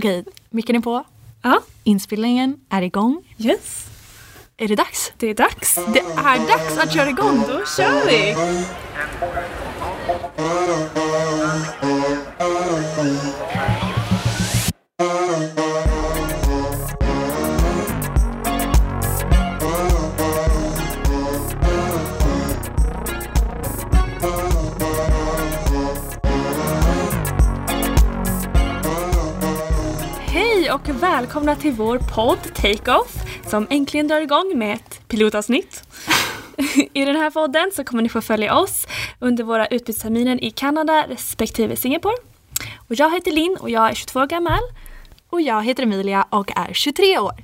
Okej, 0.00 0.24
micken 0.50 0.76
är 0.76 0.80
på. 0.80 1.04
Ja, 1.42 1.60
Inspelningen 1.84 2.56
är 2.68 2.82
igång. 2.82 3.22
yes. 3.38 3.86
Är 4.56 4.68
det 4.68 4.76
dags? 4.76 5.12
Det 5.18 5.26
är 5.30 5.34
dags. 5.34 5.74
Det 5.74 6.00
är 6.00 6.48
dags 6.48 6.78
att 6.78 6.94
köra 6.94 7.08
igång! 7.08 7.44
Då 7.48 7.64
kör 7.76 8.06
vi! 8.06 8.34
Och 31.00 31.04
välkomna 31.04 31.56
till 31.56 31.72
vår 31.72 31.98
podd 31.98 32.54
Take 32.54 32.92
Off 32.92 33.16
som 33.46 33.66
äntligen 33.70 34.08
drar 34.08 34.20
igång 34.20 34.52
med 34.58 34.74
ett 34.74 35.08
pilotavsnitt. 35.08 35.82
I 36.92 37.04
den 37.04 37.16
här 37.16 37.30
podden 37.30 37.70
så 37.74 37.84
kommer 37.84 38.02
ni 38.02 38.08
få 38.08 38.20
följa 38.20 38.58
oss 38.58 38.86
under 39.18 39.44
våra 39.44 39.66
utbytesterminer 39.66 40.44
i 40.44 40.50
Kanada 40.50 41.06
respektive 41.08 41.76
Singapore. 41.76 42.14
Och 42.76 42.94
jag 42.94 43.14
heter 43.14 43.32
Linn 43.32 43.56
och 43.60 43.70
jag 43.70 43.90
är 43.90 43.94
22 43.94 44.20
år 44.20 44.26
gammal. 44.26 44.60
Och 45.30 45.40
jag 45.40 45.64
heter 45.64 45.82
Emilia 45.82 46.26
och 46.30 46.52
är 46.56 46.72
23 46.72 47.18
år. 47.18 47.34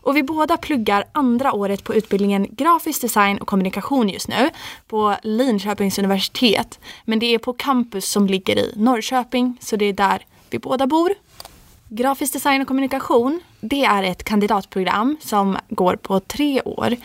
Och 0.00 0.16
vi 0.16 0.22
båda 0.22 0.56
pluggar 0.56 1.04
andra 1.12 1.52
året 1.52 1.84
på 1.84 1.94
utbildningen 1.94 2.46
Grafisk 2.50 3.00
design 3.00 3.38
och 3.38 3.46
kommunikation 3.46 4.08
just 4.08 4.28
nu 4.28 4.50
på 4.86 5.16
Linköpings 5.22 5.98
universitet. 5.98 6.80
Men 7.04 7.18
det 7.18 7.34
är 7.34 7.38
på 7.38 7.52
campus 7.52 8.10
som 8.10 8.26
ligger 8.26 8.58
i 8.58 8.72
Norrköping, 8.76 9.58
så 9.60 9.76
det 9.76 9.84
är 9.84 9.92
där 9.92 10.26
vi 10.50 10.58
båda 10.58 10.86
bor. 10.86 11.12
Grafisk 11.94 12.32
design 12.32 12.60
och 12.60 12.68
kommunikation, 12.68 13.40
det 13.60 13.84
är 13.84 14.02
ett 14.02 14.24
kandidatprogram 14.24 15.16
som 15.20 15.58
går 15.68 15.96
på 15.96 16.20
tre 16.20 16.62
år. 16.62 16.96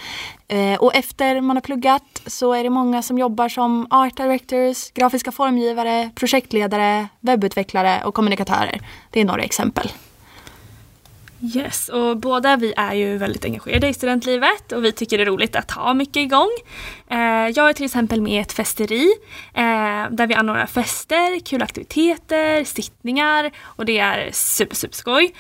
Eh, 0.48 0.80
och 0.80 0.96
efter 0.96 1.42
man 1.42 1.56
har 1.56 1.62
pluggat 1.62 2.22
så 2.26 2.54
är 2.54 2.64
det 2.64 2.70
många 2.70 3.02
som 3.02 3.18
jobbar 3.18 3.50
som 3.50 3.88
art 3.90 4.18
directors, 4.18 4.92
grafiska 4.92 5.32
formgivare, 5.32 6.10
projektledare, 6.16 7.08
webbutvecklare 7.20 8.04
och 8.06 8.14
kommunikatörer. 8.14 8.82
Det 9.12 9.22
är 9.22 9.26
några 9.26 9.44
exempel. 9.44 9.92
Yes, 11.42 11.90
och 11.90 12.18
båda 12.18 12.56
vi 12.56 12.74
är 12.78 12.94
ju 12.94 13.18
väldigt 13.18 13.46
engagerade 13.46 13.88
i 13.88 13.94
studentlivet 13.94 14.72
och 14.72 14.86
vi 14.86 14.92
tycker 14.92 15.18
det 15.18 15.24
är 15.24 15.26
roligt 15.26 15.56
att 15.56 15.72
ha 15.72 15.94
mycket 15.94 16.18
igång. 16.18 16.50
Eh, 17.10 17.18
jag 17.56 17.70
är 17.70 17.74
till 17.74 17.86
exempel 17.86 18.22
med 18.22 18.34
i 18.34 18.38
ett 18.38 18.52
festeri 18.52 19.14
eh, 19.54 20.10
där 20.10 20.28
vi 20.28 20.34
anordnar 20.34 20.66
fester, 20.66 21.40
kul 21.40 21.62
aktiviteter, 21.62 22.64
sittningar 22.64 23.52
och 23.64 23.86
det 23.86 23.98
är 23.98 24.30
super, 24.34 24.76
super 24.76 24.96
skoj. 24.96 25.34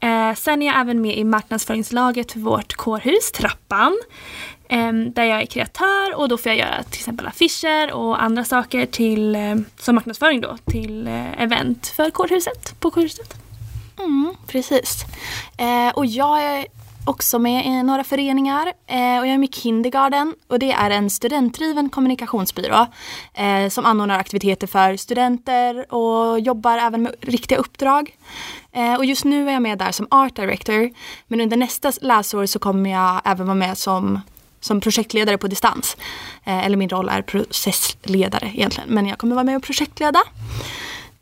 Eh, 0.00 0.34
sen 0.34 0.62
är 0.62 0.66
jag 0.66 0.80
även 0.80 1.00
med 1.00 1.18
i 1.18 1.24
marknadsföringslaget 1.24 2.32
för 2.32 2.40
vårt 2.40 2.74
kårhus, 2.74 3.32
Trappan. 3.32 4.00
Där 5.14 5.24
jag 5.24 5.42
är 5.42 5.46
kreatör 5.46 6.14
och 6.14 6.28
då 6.28 6.38
får 6.38 6.52
jag 6.52 6.58
göra 6.58 6.82
till 6.82 7.00
exempel 7.00 7.26
affischer 7.26 7.92
och 7.92 8.22
andra 8.22 8.44
saker 8.44 8.86
till, 8.86 9.36
som 9.78 9.94
marknadsföring 9.94 10.40
då 10.40 10.56
till 10.64 11.08
event 11.38 11.86
för 11.86 12.10
kårhuset, 12.10 12.80
på 12.80 12.90
kårhuset. 12.90 13.49
Mm, 14.04 14.34
precis. 14.46 15.04
Eh, 15.56 15.88
och 15.94 16.06
jag 16.06 16.42
är 16.42 16.66
också 17.04 17.38
med 17.38 17.66
i 17.66 17.82
några 17.82 18.04
föreningar 18.04 18.72
eh, 18.86 19.18
och 19.18 19.26
jag 19.26 19.34
är 19.34 19.38
med 19.38 19.48
i 19.48 19.52
Kindergarten 19.52 20.34
och 20.48 20.58
det 20.58 20.72
är 20.72 20.90
en 20.90 21.10
studentdriven 21.10 21.88
kommunikationsbyrå 21.88 22.86
eh, 23.34 23.68
som 23.68 23.86
anordnar 23.86 24.18
aktiviteter 24.18 24.66
för 24.66 24.96
studenter 24.96 25.94
och 25.94 26.40
jobbar 26.40 26.78
även 26.78 27.02
med 27.02 27.14
riktiga 27.20 27.58
uppdrag. 27.58 28.16
Eh, 28.72 28.94
och 28.94 29.04
just 29.04 29.24
nu 29.24 29.48
är 29.48 29.52
jag 29.52 29.62
med 29.62 29.78
där 29.78 29.92
som 29.92 30.06
art 30.10 30.36
director 30.36 30.90
men 31.26 31.40
under 31.40 31.56
nästa 31.56 31.92
läsår 32.00 32.46
så 32.46 32.58
kommer 32.58 32.90
jag 32.90 33.20
även 33.24 33.46
vara 33.46 33.54
med 33.54 33.78
som 33.78 34.20
som 34.62 34.80
projektledare 34.80 35.38
på 35.38 35.46
distans. 35.46 35.96
Eh, 36.44 36.66
eller 36.66 36.76
min 36.76 36.88
roll 36.88 37.08
är 37.08 37.22
processledare 37.22 38.52
egentligen 38.54 38.88
men 38.88 39.06
jag 39.06 39.18
kommer 39.18 39.34
vara 39.34 39.44
med 39.44 39.56
och 39.56 39.62
projektleda. 39.62 40.22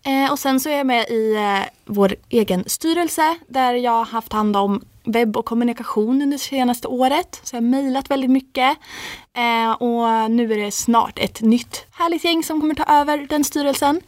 Eh, 0.06 0.32
och 0.32 0.38
sen 0.38 0.60
så 0.60 0.68
är 0.68 0.76
jag 0.76 0.86
med 0.86 1.08
i 1.08 1.34
eh, 1.34 1.68
vår 1.84 2.14
egen 2.28 2.64
styrelse 2.66 3.36
där 3.48 3.74
jag 3.74 3.92
har 3.92 4.04
haft 4.04 4.32
hand 4.32 4.56
om 4.56 4.84
webb 5.04 5.36
och 5.36 5.44
kommunikation 5.44 6.22
under 6.22 6.36
det 6.36 6.42
senaste 6.42 6.88
året. 6.88 7.40
Så 7.42 7.56
jag 7.56 7.60
har 7.60 7.68
mejlat 7.68 8.10
väldigt 8.10 8.30
mycket. 8.30 8.78
Eh, 9.36 9.70
och 9.70 10.30
nu 10.30 10.52
är 10.52 10.64
det 10.64 10.70
snart 10.70 11.18
ett 11.18 11.40
nytt 11.40 11.86
härligt 11.90 12.24
gäng 12.24 12.42
som 12.42 12.60
kommer 12.60 12.74
ta 12.74 12.84
över 12.84 13.26
den 13.28 13.44
styrelsen. 13.44 14.00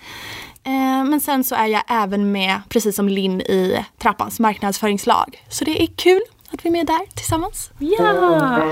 Eh, 0.64 1.04
men 1.04 1.20
sen 1.20 1.44
så 1.44 1.54
är 1.54 1.66
jag 1.66 1.82
även 1.88 2.32
med, 2.32 2.60
precis 2.68 2.96
som 2.96 3.08
Linn, 3.08 3.40
i 3.40 3.84
Trappans 3.98 4.40
marknadsföringslag. 4.40 5.44
Så 5.48 5.64
det 5.64 5.82
är 5.82 5.86
kul 5.86 6.22
att 6.52 6.64
vi 6.64 6.68
är 6.68 6.72
med 6.72 6.86
där 6.86 7.06
tillsammans. 7.14 7.70
Ja! 7.78 8.62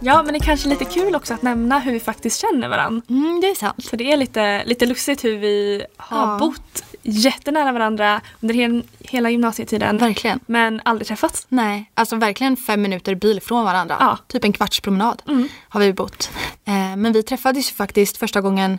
Ja, 0.00 0.22
men 0.22 0.32
det 0.32 0.38
är 0.38 0.44
kanske 0.44 0.68
lite 0.68 0.84
kul 0.84 1.14
också 1.14 1.34
att 1.34 1.42
nämna 1.42 1.78
hur 1.78 1.92
vi 1.92 2.00
faktiskt 2.00 2.40
känner 2.40 2.68
varandra. 2.68 3.02
Mm, 3.08 3.40
det 3.40 3.46
är 3.50 3.54
sant. 3.54 3.86
För 3.88 3.96
det 3.96 4.12
är 4.12 4.16
lite, 4.16 4.64
lite 4.64 4.86
lustigt 4.86 5.24
hur 5.24 5.38
vi 5.38 5.82
har 5.96 6.32
Ja. 6.32 6.38
bott 6.38 6.82
jättenära 7.02 7.72
varandra 7.72 8.20
under 8.40 8.54
hel, 8.54 8.82
hela 8.98 9.30
gymnasietiden. 9.30 9.98
Verkligen. 9.98 10.40
Men 10.46 10.80
aldrig 10.84 11.08
träffats. 11.08 11.46
Nej, 11.48 11.90
alltså 11.94 12.16
verkligen 12.16 12.56
fem 12.56 12.82
minuter 12.82 13.14
bil 13.14 13.40
från 13.40 13.64
varandra. 13.64 13.96
Ja. 14.00 14.18
Typ 14.26 14.44
en 14.44 14.52
kvarts 14.52 14.80
promenad 14.80 15.22
Mm. 15.28 15.48
har 15.68 15.80
vi 15.80 15.92
bott. 15.92 16.30
Eh, 16.64 16.96
men 16.96 17.12
vi 17.12 17.22
träffades 17.22 17.70
ju 17.70 17.74
faktiskt 17.74 18.16
första 18.16 18.40
gången 18.40 18.78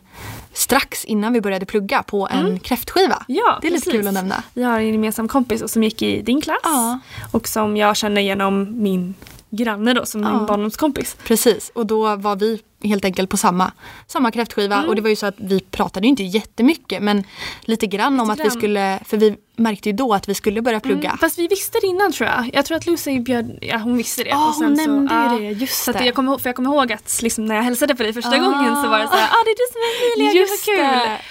strax 0.53 1.05
innan 1.05 1.33
vi 1.33 1.41
började 1.41 1.65
plugga 1.65 2.03
på 2.03 2.27
en 2.31 2.59
kräftskiva. 2.59 3.23
Ja, 3.27 3.57
det 3.61 3.67
är 3.67 3.71
lite 3.71 3.85
precis. 3.85 3.99
kul 3.99 4.07
att 4.07 4.13
nämna. 4.13 4.43
Vi 4.53 4.63
har 4.63 4.79
en 4.79 4.87
gemensam 4.91 5.27
kompis 5.27 5.71
som 5.71 5.83
gick 5.83 6.01
i 6.01 6.21
din 6.21 6.41
klass. 6.41 6.59
Ja. 6.63 6.99
Och 7.31 7.47
som 7.47 7.77
jag 7.77 7.97
känner 7.97 8.21
genom 8.21 8.81
min 8.83 9.15
granne 9.51 9.93
då, 9.93 10.05
som 10.05 10.21
Ja. 10.23 10.37
min 10.37 10.45
barndomskompis. 10.45 11.17
Precis, 11.23 11.71
och 11.75 11.85
då 11.85 12.15
var 12.15 12.35
vi 12.35 12.61
helt 12.83 13.05
enkelt 13.05 13.29
på 13.29 13.37
samma, 13.37 13.71
samma 14.07 14.31
kräftskiva. 14.31 14.75
Mm. 14.75 14.89
Och 14.89 14.95
det 14.95 15.01
var 15.01 15.09
ju 15.09 15.15
så 15.15 15.25
att 15.25 15.35
vi 15.37 15.59
pratade 15.59 16.05
ju 16.05 16.09
inte 16.09 16.23
jättemycket 16.23 17.03
men 17.03 17.23
lite 17.61 17.87
grann 17.87 18.19
om 18.19 18.29
att 18.29 18.39
vi 18.39 18.43
grann. 18.43 18.51
skulle, 18.51 18.99
för 19.05 19.17
vi 19.17 19.35
märkte 19.55 19.89
ju 19.89 19.93
då 19.95 20.13
att 20.13 20.29
vi 20.29 20.33
skulle 20.33 20.61
börja 20.61 20.79
plugga. 20.79 21.09
Mm, 21.09 21.17
fast 21.17 21.39
vi 21.39 21.47
visste 21.47 21.77
det 21.81 21.87
innan 21.87 22.11
tror 22.11 22.29
jag. 22.29 22.49
Jag 22.53 22.65
tror 22.65 22.77
att 22.77 22.85
Lucy 22.85 23.19
bjöd, 23.19 23.57
ja 23.61 23.77
hon 23.77 23.97
visste 23.97 24.23
det. 24.23 24.29
Ja, 24.29 24.53
sen 24.57 24.67
hon 24.67 24.73
nämnde 24.73 25.13
ju 25.13 25.19
ja. 25.21 25.37
det, 25.39 25.59
just 25.59 25.83
Så 25.83 25.91
att 25.91 25.97
det. 25.97 26.05
jag 26.05 26.15
kommer 26.15 26.37
för 26.37 26.49
jag 26.49 26.55
kommer 26.55 26.69
ihåg 26.69 26.91
att 26.93 27.19
liksom, 27.21 27.45
när 27.45 27.55
jag 27.55 27.63
hälsade 27.63 27.95
på 27.95 28.03
dig 28.03 28.13
första 28.13 28.29
Ah. 28.35 28.37
gången 28.37 28.83
så 28.83 28.89
var 28.89 28.99
det 28.99 29.07
så 29.07 29.13
här, 29.15 29.27
ah 29.29 29.43
det 29.45 29.51
är 29.51 29.55
du 29.55 29.65
som 29.73 29.81
är 29.81 30.25
Emilia, 30.27 30.41
Just 30.41 30.67
vad 30.67 30.75
kul. 30.75 30.85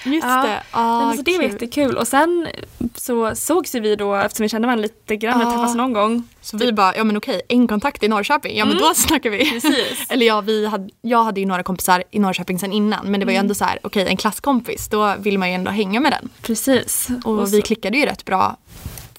det, 0.04 0.10
just 0.16 0.26
Ja. 0.26 0.42
det. 0.42 0.62
Ah, 0.70 1.06
men 1.06 1.16
så 1.16 1.22
det 1.22 1.32
var 1.32 1.38
kul. 1.42 1.52
jättekul. 1.52 1.96
Och 1.96 2.08
sen 2.08 2.48
så 2.94 3.34
sågs 3.34 3.74
ju 3.74 3.80
vi 3.80 3.96
då, 3.96 4.14
eftersom 4.14 4.42
vi 4.44 4.48
kände 4.48 4.66
varandra 4.68 4.82
lite 4.82 5.16
grann, 5.16 5.40
Ja. 5.40 5.46
och 5.46 5.52
träffas 5.52 5.74
någon 5.74 5.92
gång. 5.92 6.28
Så 6.40 6.56
vi 6.56 6.72
bara, 6.72 6.96
ja 6.96 7.04
men 7.04 7.16
okej, 7.16 7.40
en 7.48 7.68
kontakt 7.68 8.02
i 8.02 8.08
Norrköping, 8.08 8.56
ja 8.58 8.64
men 8.64 8.76
då 8.78 8.94
snackar 8.94 9.30
vi. 9.30 9.48
Mm. 9.48 9.60
Precis. 9.60 10.06
Eller 10.08 10.26
ja, 10.26 10.40
vi 10.40 10.66
hade, 10.66 10.88
jag 11.02 11.24
hade 11.24 11.37
ju 11.40 11.46
några 11.46 11.62
kompisar 11.62 12.04
i 12.10 12.18
Norrköping 12.18 12.58
sen 12.58 12.72
innan 12.72 13.06
men 13.06 13.20
det 13.20 13.26
var 13.26 13.32
ju 13.32 13.36
Mm. 13.36 13.44
ändå 13.44 13.54
så 13.54 13.64
här, 13.64 13.78
okej 13.82 14.06
en 14.08 14.16
klasskompis, 14.16 14.88
då 14.88 15.14
vill 15.18 15.38
man 15.38 15.48
ju 15.48 15.54
ändå 15.54 15.70
hänga 15.70 16.00
med 16.00 16.12
den. 16.12 16.28
Precis. 16.42 17.08
Och, 17.24 17.38
Och 17.38 17.52
vi 17.54 17.62
klickade 17.62 17.98
ju 17.98 18.06
rätt 18.06 18.24
bra 18.24 18.56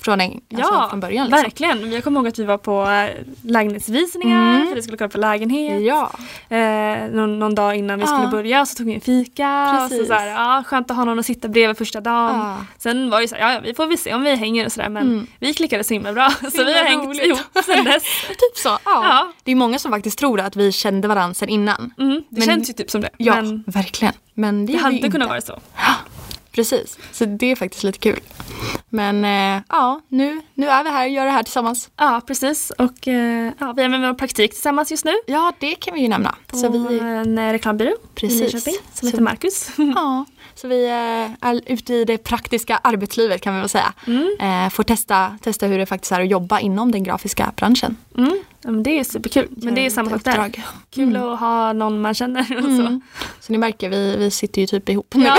från, 0.01 0.21
en, 0.21 0.31
alltså, 0.31 0.73
Ja, 0.73 0.87
från 0.89 0.99
början. 0.99 1.25
Liksom. 1.27 1.43
verkligen. 1.43 1.91
Jag 1.91 2.03
kommer 2.03 2.19
ihåg 2.19 2.27
att 2.27 2.39
vi 2.39 2.43
var 2.43 2.57
på 2.57 2.89
äh, 2.89 3.09
lägenhetsvisningar 3.41 4.55
Mm. 4.55 4.67
för 4.67 4.75
vi 4.75 4.81
skulle 4.81 4.97
kolla 4.97 5.09
på 5.09 5.17
lägenhet. 5.17 5.81
Ja, 5.81 6.11
Eh, 6.49 7.07
någon, 7.11 7.39
någon 7.39 7.55
dag 7.55 7.75
innan 7.75 7.99
vi 7.99 8.05
Ja. 8.05 8.07
skulle 8.07 8.27
börja 8.27 8.65
så 8.65 8.75
tog 8.75 8.85
vi 8.87 8.93
en 8.95 9.01
fika. 9.01 9.71
Och 9.73 9.81
så, 9.81 9.89
Precis. 9.89 10.07
så 10.07 10.13
här, 10.13 10.27
ja, 10.27 10.63
skönt 10.67 10.91
att 10.91 10.97
ha 10.97 11.03
någon 11.05 11.19
att 11.19 11.25
sitta 11.25 11.47
bredvid 11.47 11.77
första 11.77 12.01
dagen. 12.01 12.35
Ja. 12.39 12.57
Sen 12.77 13.09
var 13.09 13.21
det 13.21 13.27
så 13.27 13.35
här, 13.35 13.53
ja, 13.53 13.59
vi 13.63 13.73
får 13.73 13.87
väl 13.87 13.97
se 13.97 14.13
om 14.13 14.21
vi 14.21 14.35
hänger 14.35 14.65
och 14.65 14.71
sådär 14.71 14.89
men 14.89 15.03
Mm. 15.07 15.27
vi 15.39 15.53
klickade 15.53 15.83
så 15.83 15.93
himla 15.93 16.13
bra. 16.13 16.29
Så, 16.51 16.63
vi 16.65 16.77
har 16.77 16.85
hängt 16.85 17.05
roligt. 17.07 17.25
ihop 17.25 17.39
sen 17.65 17.83
dess. 17.85 18.03
typ 18.27 18.57
så. 18.57 18.77
Ja. 18.85 19.31
Det 19.43 19.51
är 19.51 19.55
många 19.55 19.79
som 19.79 19.91
faktiskt 19.91 20.19
tror 20.19 20.39
att 20.39 20.55
vi 20.55 20.71
kände 20.71 21.07
varandra 21.07 21.33
sen 21.33 21.49
innan. 21.49 21.93
Mm, 21.99 22.15
det 22.29 22.39
Men- 22.39 22.41
känns 22.41 22.69
ju 22.69 22.73
typ 22.73 22.91
som 22.91 23.01
det. 23.01 23.09
Ja, 23.17 23.35
Men 23.35 23.63
verkligen. 23.67 24.13
Men 24.33 24.65
det, 24.65 24.73
det 24.73 24.79
hade 24.79 25.09
kunnat 25.11 25.29
vara 25.29 25.41
så. 25.41 25.59
Precis, 26.51 26.97
så 27.11 27.25
det 27.25 27.51
är 27.51 27.55
faktiskt 27.55 27.83
lite 27.83 27.99
kul. 27.99 28.19
Men 28.89 29.25
eh, 29.25 29.63
ja, 29.69 30.01
nu, 30.07 30.41
nu 30.53 30.67
är 30.67 30.83
vi 30.83 30.89
här 30.89 31.05
och 31.05 31.11
gör 31.11 31.25
det 31.25 31.31
här 31.31 31.43
tillsammans. 31.43 31.89
Ja 31.97 32.21
precis 32.27 32.71
och 32.71 33.07
eh, 33.07 33.51
ja, 33.59 33.73
vi 33.73 33.83
är 33.83 33.89
med 33.89 34.01
vår 34.01 34.13
praktik 34.13 34.51
tillsammans 34.51 34.91
just 34.91 35.05
nu. 35.05 35.13
Ja, 35.27 35.53
det 35.59 35.75
kan 35.75 35.93
vi 35.93 36.01
ju 36.01 36.07
nämna. 36.07 36.35
På 36.47 36.57
Så 36.57 36.69
vi, 36.69 36.99
en 36.99 37.51
reklambyrå 37.51 37.93
Precis. 38.15 38.39
i 38.39 38.43
Linköping 38.43 38.73
som 38.73 38.83
Så- 38.93 39.05
heter 39.05 39.21
Marcus. 39.21 39.69
ja, 39.95 40.25
så 40.61 40.67
vi 40.67 40.85
eh, 40.85 41.47
är 41.49 41.61
ute 41.65 41.93
i 41.93 42.05
det 42.05 42.17
praktiska 42.17 42.79
arbetslivet 42.83 43.41
kan 43.41 43.53
vi 43.55 43.59
väl 43.59 43.69
säga. 43.69 43.93
Mm. 44.07 44.37
Eh, 44.39 44.69
får 44.69 44.83
testa, 44.83 45.37
testa 45.41 45.65
hur 45.65 45.77
det 45.77 45.85
faktiskt 45.85 46.11
är 46.11 46.21
att 46.21 46.27
jobba 46.29 46.59
inom 46.59 46.91
den 46.91 47.03
grafiska 47.03 47.51
branschen. 47.55 47.97
Mm. 48.17 48.39
Ja, 48.61 48.71
men 48.71 48.83
det 48.83 48.99
är 48.99 49.03
superkul. 49.03 49.47
Men 49.49 49.75
det 49.75 49.81
är 49.81 49.83
Göra 49.83 49.93
samma 49.93 50.09
sak 50.09 50.23
där. 50.23 50.51
Kul 50.95 51.09
Mm. 51.15 51.23
att 51.29 51.39
ha 51.39 51.73
någon 51.73 52.01
man 52.01 52.13
känner 52.13 52.41
och 52.57 52.63
så. 52.63 52.69
Mm. 52.69 53.01
Så 53.39 53.51
ni 53.51 53.57
märker, 53.57 53.89
vi, 53.89 54.15
vi 54.17 54.31
sitter 54.31 54.61
ju 54.61 54.67
typ 54.67 54.89
ihop 54.89 55.13
nu. 55.15 55.25
Ja. 55.25 55.37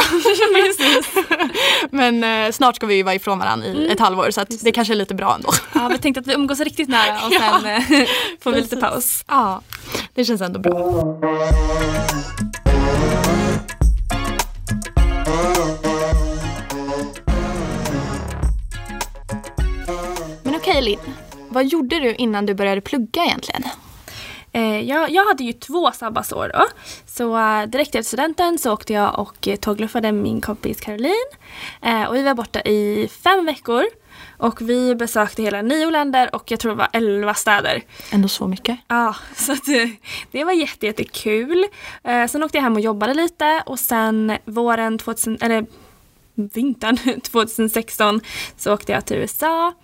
Men 1.90 2.24
eh, 2.46 2.52
snart 2.52 2.76
ska 2.76 2.86
vi 2.86 2.94
ju 2.94 3.02
vara 3.02 3.14
ifrån 3.14 3.38
varandra 3.38 3.66
i 3.66 3.70
Mm. 3.70 3.90
ett 3.90 4.00
halvår 4.00 4.30
så 4.30 4.44
det 4.62 4.72
kanske 4.72 4.94
är 4.94 4.96
lite 4.96 5.14
bra 5.14 5.34
ändå. 5.34 5.48
Ja, 5.74 5.88
vi 5.92 5.98
tänkte 5.98 6.20
att 6.20 6.26
vi 6.26 6.34
umgås 6.34 6.60
riktigt 6.60 6.88
nära 6.88 7.26
och 7.26 7.32
Ja, 7.40 7.60
sen 7.62 7.70
eh, 7.70 8.06
får 8.42 8.52
vi 8.52 8.60
lite 8.60 8.76
paus. 8.76 9.24
Ja, 9.28 9.60
det 10.14 10.24
känns 10.24 10.40
ändå 10.40 10.60
bra. 10.60 10.72
Malin, 20.80 20.98
vad 21.48 21.66
gjorde 21.66 22.00
du 22.00 22.14
innan 22.14 22.46
du 22.46 22.54
började 22.54 22.80
plugga 22.80 23.24
egentligen? 23.24 23.62
Eh, 24.52 24.80
jag, 24.80 25.10
jag 25.10 25.24
hade 25.24 25.44
ju 25.44 25.52
två 25.52 25.92
sabbatsår 25.92 26.50
då. 26.54 26.66
Så 27.06 27.38
eh, 27.38 27.62
direkt 27.62 27.94
efter 27.94 28.02
studenten 28.02 28.58
så 28.58 28.72
åkte 28.72 28.92
jag 28.92 29.18
och 29.18 29.48
eh, 29.48 29.56
tågluffade 29.56 30.12
min 30.12 30.40
kompis 30.40 30.80
Caroline. 30.80 31.30
Och 32.08 32.14
vi 32.14 32.22
var 32.22 32.34
borta 32.34 32.60
i 32.60 33.08
fem 33.24 33.46
veckor. 33.46 33.84
Och 34.38 34.60
vi 34.60 34.94
besökte 34.94 35.42
hela 35.42 35.62
nio 35.62 35.90
länder 35.90 36.34
och 36.34 36.50
jag 36.50 36.60
tror 36.60 36.72
det 36.72 36.78
var 36.78 36.88
elva 36.92 37.34
städer. 37.34 37.82
Ändå 38.12 38.28
så 38.28 38.48
mycket. 38.48 38.78
Ja, 38.88 39.16
så 39.36 39.52
eh, 39.52 39.88
det 40.30 40.44
var 40.44 40.52
jätte, 40.52 40.86
jättekul. 40.86 41.66
Sen 42.28 42.42
åkte 42.42 42.58
jag 42.58 42.62
hem 42.62 42.74
och 42.74 42.80
jobbade 42.80 43.14
lite 43.14 43.62
och 43.66 43.78
sen 43.78 44.38
våren 44.44 44.98
2000, 44.98 45.38
eller 45.40 45.66
vintern 46.34 47.20
2016 47.20 48.20
så 48.56 48.74
åkte 48.74 48.92
jag 48.92 49.06
till 49.06 49.16
USA 49.16 49.74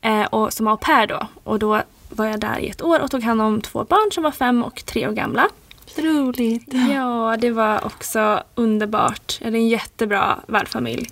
eh, 0.00 0.24
och, 0.24 0.52
som 0.52 0.66
au 0.66 0.76
pair 0.76 1.06
då. 1.06 1.26
Och 1.44 1.58
då 1.58 1.82
var 2.08 2.26
jag 2.26 2.40
där 2.40 2.58
i 2.58 2.68
ett 2.68 2.82
år 2.82 3.00
och 3.00 3.10
tog 3.10 3.22
hand 3.22 3.42
om 3.42 3.60
två 3.60 3.84
barn 3.84 4.12
som 4.12 4.22
var 4.22 4.30
fem 4.30 4.62
och 4.62 4.84
tre 4.84 5.08
år 5.08 5.12
gamla. 5.12 5.48
Roligt. 5.96 6.74
Ja, 6.94 7.36
det 7.40 7.50
var 7.50 7.86
också 7.86 8.42
underbart. 8.54 9.38
Det 9.40 9.48
är 9.48 9.54
en 9.54 9.68
jättebra 9.68 10.38
värdfamilj. 10.46 11.10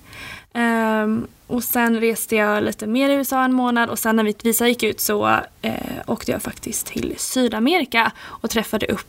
Um, 0.55 1.27
och 1.47 1.65
sen 1.65 2.01
reste 2.01 2.37
jag 2.37 2.65
lite 2.65 2.87
mer 2.87 3.11
i 3.11 3.15
USA 3.15 3.45
en 3.45 3.53
månad 3.53 3.91
och 3.91 3.99
sen 3.99 4.17
när 4.17 4.25
mitt 4.25 4.45
visa 4.45 4.69
gick 4.69 4.83
ut 4.83 5.01
så 5.01 5.39
eh, 5.63 5.75
åkte 6.07 6.33
jag 6.33 6.43
faktiskt 6.43 6.87
till 6.87 7.15
Sydamerika 7.17 8.13
och 8.21 8.51
träffade 8.51 8.87
upp 8.87 9.07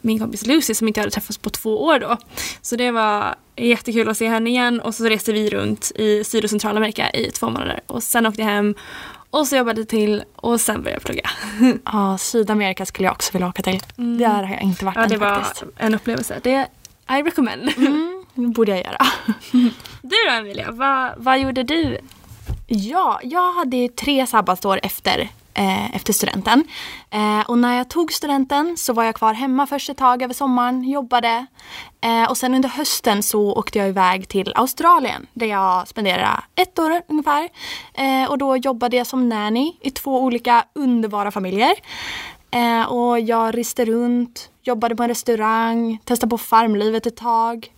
min 0.00 0.18
kompis 0.18 0.46
Lucy 0.46 0.74
som 0.74 0.88
inte 0.88 1.00
hade 1.00 1.10
träffats 1.10 1.38
på 1.38 1.50
två 1.50 1.84
år 1.84 1.98
då. 1.98 2.16
Så 2.62 2.76
det 2.76 2.90
var 2.90 3.34
jättekul 3.56 4.08
att 4.08 4.16
se 4.18 4.28
henne 4.28 4.50
igen 4.50 4.80
och 4.80 4.94
så 4.94 5.04
reste 5.04 5.32
vi 5.32 5.50
runt 5.50 5.92
i 5.94 6.24
Syd 6.24 6.44
och 6.44 6.50
Centralamerika 6.50 7.10
i 7.10 7.30
två 7.30 7.46
månader 7.50 7.80
och 7.86 8.02
sen 8.02 8.26
åkte 8.26 8.40
jag 8.40 8.48
hem 8.48 8.74
och 9.30 9.46
så 9.46 9.56
jobbade 9.56 9.80
jag 9.80 9.88
till 9.88 10.24
och 10.36 10.60
sen 10.60 10.82
började 10.82 10.96
jag 10.96 11.02
plugga. 11.02 11.30
Ja, 11.84 12.18
Sydamerika 12.18 12.86
skulle 12.86 13.06
jag 13.06 13.12
också 13.12 13.32
vilja 13.32 13.48
åka 13.48 13.62
till. 13.62 13.80
Där 13.96 14.42
har 14.42 14.54
jag 14.54 14.62
inte 14.62 14.84
varit 14.84 14.96
Ja, 14.96 15.02
än 15.02 15.08
det 15.08 15.16
var 15.16 15.34
faktiskt. 15.40 15.64
en 15.76 15.94
upplevelse. 15.94 16.40
Det 16.42 16.66
I 17.10 17.22
recommend. 17.22 17.68
Mm, 17.76 18.24
det 18.34 18.46
borde 18.46 18.70
jag 18.72 18.80
göra. 18.84 18.98
Du 20.02 20.16
då 20.28 20.32
Emilia, 20.32 20.70
vad, 20.70 21.12
vad 21.16 21.40
gjorde 21.40 21.62
du? 21.62 21.98
Ja, 22.66 23.20
jag 23.22 23.52
hade 23.52 23.88
tre 23.88 24.26
sabbatsår 24.26 24.80
efter, 24.82 25.28
eh, 25.54 25.96
efter 25.96 26.12
studenten. 26.12 26.64
Eh, 27.10 27.40
och 27.40 27.58
när 27.58 27.76
jag 27.76 27.88
tog 27.90 28.12
studenten 28.12 28.76
så 28.76 28.92
var 28.92 29.04
jag 29.04 29.14
kvar 29.14 29.34
hemma 29.34 29.66
först 29.66 29.90
ett 29.90 29.96
tag 29.96 30.22
över 30.22 30.34
sommaren, 30.34 30.84
jobbade. 30.84 31.46
Eh, 32.00 32.30
och 32.30 32.36
sen 32.36 32.54
under 32.54 32.68
hösten 32.68 33.22
så 33.22 33.52
åkte 33.52 33.78
jag 33.78 33.88
iväg 33.88 34.28
till 34.28 34.52
Australien 34.54 35.26
där 35.32 35.46
jag 35.46 35.88
spenderade 35.88 36.42
ett 36.54 36.78
år 36.78 37.02
ungefär. 37.08 37.48
Eh, 37.94 38.30
och 38.30 38.38
då 38.38 38.56
jobbade 38.56 38.96
jag 38.96 39.06
som 39.06 39.28
nanny 39.28 39.76
i 39.80 39.90
två 39.90 40.22
olika 40.22 40.64
underbara 40.72 41.30
familjer. 41.30 41.74
Eh, 42.50 42.92
och 42.92 43.20
jag 43.20 43.58
reste 43.58 43.84
runt, 43.84 44.50
jobbade 44.62 44.96
på 44.96 45.02
en 45.02 45.08
restaurang, 45.08 45.98
testade 46.04 46.30
på 46.30 46.38
farmlivet 46.38 47.06
ett 47.06 47.16
tag. 47.16 47.70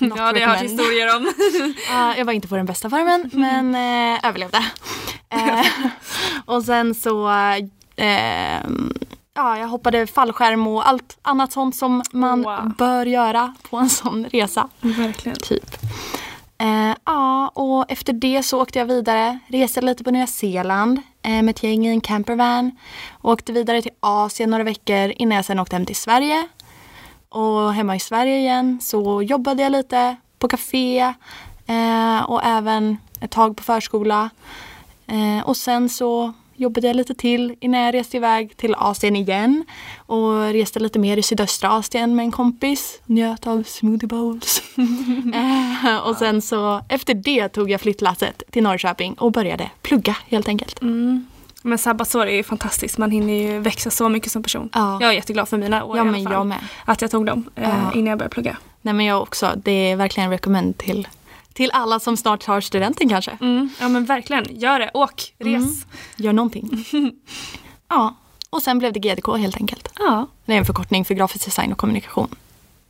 Not 0.08 0.18
Ja, 0.18 0.32
det 0.32 0.40
har 0.40 0.46
jag 0.46 0.48
hört 0.48 0.62
historier 0.62 1.16
om. 1.16 1.32
Ja, 1.90 2.16
jag 2.16 2.24
var 2.24 2.32
inte 2.32 2.48
på 2.48 2.56
den 2.56 2.66
bästa 2.66 2.90
formen 2.90 3.30
men 3.32 3.74
eh, 3.74 4.28
överlevde. 4.28 4.58
Eh, 5.28 5.66
och 6.44 6.62
sen 6.64 6.94
så 6.94 7.28
eh, 7.96 8.60
ja, 9.34 9.58
jag 9.58 9.66
hoppade 9.68 10.06
fallskärm 10.06 10.66
och 10.66 10.88
allt 10.88 11.18
annat 11.22 11.52
sånt 11.52 11.76
som 11.76 12.02
man 12.12 12.42
Wow. 12.42 12.72
bör 12.78 13.06
göra 13.06 13.54
på 13.70 13.76
en 13.76 13.90
sån 13.90 14.24
resa. 14.32 14.68
Verkligen. 14.80 15.38
Typ. 15.38 15.76
Eh, 16.58 16.94
ja, 17.04 17.48
och 17.48 17.84
efter 17.92 18.12
det 18.12 18.42
så 18.42 18.62
åkte 18.62 18.78
jag 18.78 18.86
vidare, 18.86 19.38
reste 19.48 19.80
lite 19.80 20.04
på 20.04 20.10
Nya 20.10 20.26
Zeeland 20.26 21.00
med 21.22 21.48
ett 21.48 21.62
gäng 21.62 21.86
i 21.86 21.90
en 21.90 22.00
campervan. 22.00 22.70
Och 23.12 23.32
åkte 23.32 23.52
vidare 23.52 23.82
till 23.82 23.90
Asien 24.00 24.50
några 24.50 24.64
veckor 24.64 25.12
innan 25.16 25.36
jag 25.36 25.44
sen 25.44 25.58
åkte 25.60 25.76
hem 25.76 25.86
till 25.86 25.96
Sverige. 25.96 26.48
Och 27.36 27.74
hemma 27.74 27.96
i 27.96 28.00
Sverige 28.00 28.38
igen 28.38 28.78
så 28.82 29.22
jobbade 29.22 29.62
jag 29.62 29.72
lite 29.72 30.16
på 30.38 30.48
café 30.48 30.98
eh, 31.66 32.30
och 32.30 32.44
även 32.44 32.96
ett 33.20 33.30
tag 33.30 33.56
på 33.56 33.62
förskola. 33.62 34.30
Eh, 35.06 35.48
och 35.48 35.56
sen 35.56 35.88
så 35.88 36.32
jobbade 36.54 36.86
jag 36.86 36.96
lite 36.96 37.14
till 37.14 37.56
innan 37.60 37.80
jag 37.80 37.94
reste 37.94 38.16
iväg 38.16 38.56
till 38.56 38.74
Asien 38.74 39.16
igen. 39.16 39.64
Och 39.96 40.52
reste 40.52 40.80
lite 40.80 40.98
mer 40.98 41.16
i 41.16 41.22
sydöstra 41.22 41.70
Asien 41.70 42.16
med 42.16 42.24
en 42.24 42.32
kompis. 42.32 43.00
Njöt 43.06 43.46
av 43.46 43.62
smoothie 43.62 44.08
bowls. 44.08 44.62
eh, 45.34 45.96
och 45.96 46.16
sen 46.16 46.42
så 46.42 46.80
efter 46.88 47.14
det 47.14 47.48
tog 47.48 47.70
jag 47.70 47.80
flyttlasset 47.80 48.42
till 48.50 48.62
Norrköping 48.62 49.14
och 49.14 49.32
började 49.32 49.70
plugga 49.82 50.16
helt 50.26 50.48
enkelt. 50.48 50.82
Mm. 50.82 51.26
Men 51.66 51.78
sabbatsår 51.78 52.26
är 52.26 52.34
ju 52.34 52.42
fantastiskt. 52.42 52.98
Man 52.98 53.10
hinner 53.10 53.32
ju 53.34 53.58
växa 53.58 53.90
så 53.90 54.08
mycket 54.08 54.32
som 54.32 54.42
person. 54.42 54.70
Ja. 54.72 54.98
Jag 55.00 55.10
är 55.10 55.14
jätteglad 55.14 55.48
för 55.48 55.56
mina 55.58 55.84
år 55.84 55.96
Ja 55.96 56.02
i 56.02 56.04
men 56.06 56.14
alla 56.14 56.24
fall. 56.24 56.32
jag 56.32 56.46
med. 56.46 56.58
Att 56.84 57.02
jag 57.02 57.10
tog 57.10 57.26
dem 57.26 57.50
eh, 57.54 57.62
Ja. 57.68 57.92
innan 57.94 58.06
jag 58.06 58.18
började 58.18 58.34
plugga. 58.34 58.56
Nej 58.82 58.94
men 58.94 59.06
jag 59.06 59.22
också. 59.22 59.52
Det 59.56 59.70
är 59.90 59.96
verkligen 59.96 60.24
en 60.24 60.30
recommend 60.30 60.78
till, 60.78 61.08
till 61.52 61.70
alla 61.70 62.00
som 62.00 62.16
snart 62.16 62.40
tar 62.44 62.60
studenten 62.60 63.08
kanske. 63.08 63.38
Mm. 63.40 63.70
Ja 63.80 63.88
men 63.88 64.04
verkligen. 64.04 64.46
Gör 64.50 64.78
det. 64.78 64.90
Åk. 64.94 65.34
Res. 65.38 65.46
Mm. 65.54 65.74
Gör 66.16 66.32
någonting. 66.32 66.84
ja, 67.88 68.14
och 68.50 68.62
sen 68.62 68.78
blev 68.78 68.92
det 68.92 69.00
GDK 69.00 69.26
helt 69.38 69.56
enkelt. 69.56 69.88
Ja. 69.98 70.26
Det 70.44 70.52
är 70.52 70.58
en 70.58 70.64
förkortning 70.64 71.04
för 71.04 71.14
grafisk 71.14 71.44
design 71.44 71.72
och 71.72 71.78
kommunikation. 71.78 72.28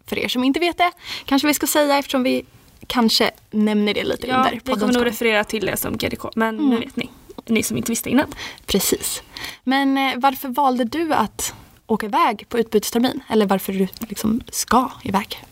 För 0.07 0.19
er 0.19 0.29
som 0.29 0.45
inte 0.45 0.61
vet 0.61 0.79
det 0.79 0.93
kanske 1.25 1.49
vi 1.49 1.55
ska 1.55 1.67
säga 1.67 1.99
eftersom 1.99 2.23
vi 2.23 2.45
kanske 2.87 3.31
nämner 3.51 3.95
det 3.95 4.05
lite 4.05 4.27
ja 4.27 4.37
under 4.37 4.51
vi 4.65 4.73
kommer 4.81 4.93
nog 4.93 5.07
referera 5.07 5.45
till 5.45 5.67
det 5.67 5.77
som 5.77 5.97
GDK. 5.97 6.25
Men 6.35 6.55
Mm. 6.59 6.71
nu 6.71 6.77
vet 6.79 6.97
ni. 6.97 7.11
Ni 7.49 7.63
som 7.63 7.77
inte 7.77 7.93
visste 7.93 8.11
innan. 8.11 8.27
Precis. 8.67 9.23
Men 9.65 9.99
eh, 9.99 10.13
varför 10.17 10.49
valde 10.49 10.85
du 10.85 11.13
att 11.13 11.55
åka 11.87 12.07
iväg 12.07 12.47
på 12.49 12.59
utbytestermin? 12.59 13.21
Eller 13.29 13.47
varför 13.47 13.73
du 13.73 13.89
liksom 14.09 14.41
ska 14.49 14.91
iväg? 15.03 15.45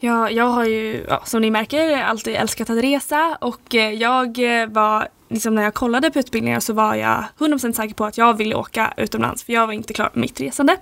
Ja, 0.00 0.30
jag 0.30 0.44
har 0.44 0.64
ju, 0.64 1.04
ja, 1.08 1.22
som 1.24 1.40
ni 1.40 1.50
märker, 1.50 2.02
alltid 2.02 2.34
älskat 2.34 2.70
att 2.70 2.78
resa 2.78 3.38
och 3.40 3.74
eh, 3.74 3.92
jag 3.92 4.60
eh, 4.60 4.66
var, 4.66 5.08
liksom 5.30 5.54
när 5.54 5.62
jag 5.62 5.74
kollade 5.74 6.10
på 6.10 6.18
utbildningar 6.18 6.60
så 6.60 6.72
var 6.72 6.94
jag 6.94 7.24
100% 7.38 7.72
säker 7.72 7.94
på 7.94 8.04
att 8.04 8.18
jag 8.18 8.34
ville 8.36 8.54
åka 8.54 8.94
utomlands 8.96 9.44
för 9.44 9.52
jag 9.52 9.66
var 9.66 9.74
inte 9.74 9.92
klar 9.92 10.10
med 10.12 10.20
mitt 10.20 10.40
resande, 10.40 10.76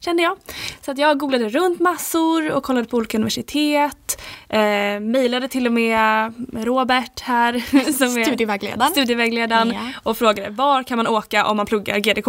kände 0.00 0.22
jag. 0.22 0.36
Så 0.80 0.90
att 0.90 0.98
jag 0.98 1.18
googlade 1.18 1.48
runt 1.48 1.80
massor 1.80 2.50
och 2.52 2.62
kollade 2.62 2.86
på 2.86 2.96
olika 2.96 3.16
universitet, 3.18 4.20
eh, 4.48 4.60
mejlade 5.00 5.48
till 5.48 5.66
och 5.66 5.72
med 5.72 6.32
Robert 6.52 7.20
här 7.20 7.52
som 7.92 8.18
är 8.18 8.24
Studievägledaren. 8.24 8.90
studievägledaren 8.90 9.68
Ja. 9.74 9.80
och 10.02 10.18
frågade 10.18 10.50
var 10.50 10.82
kan 10.82 10.96
man 10.96 11.06
åka 11.06 11.46
om 11.46 11.56
man 11.56 11.66
pluggar 11.66 11.98
GDK. 11.98 12.28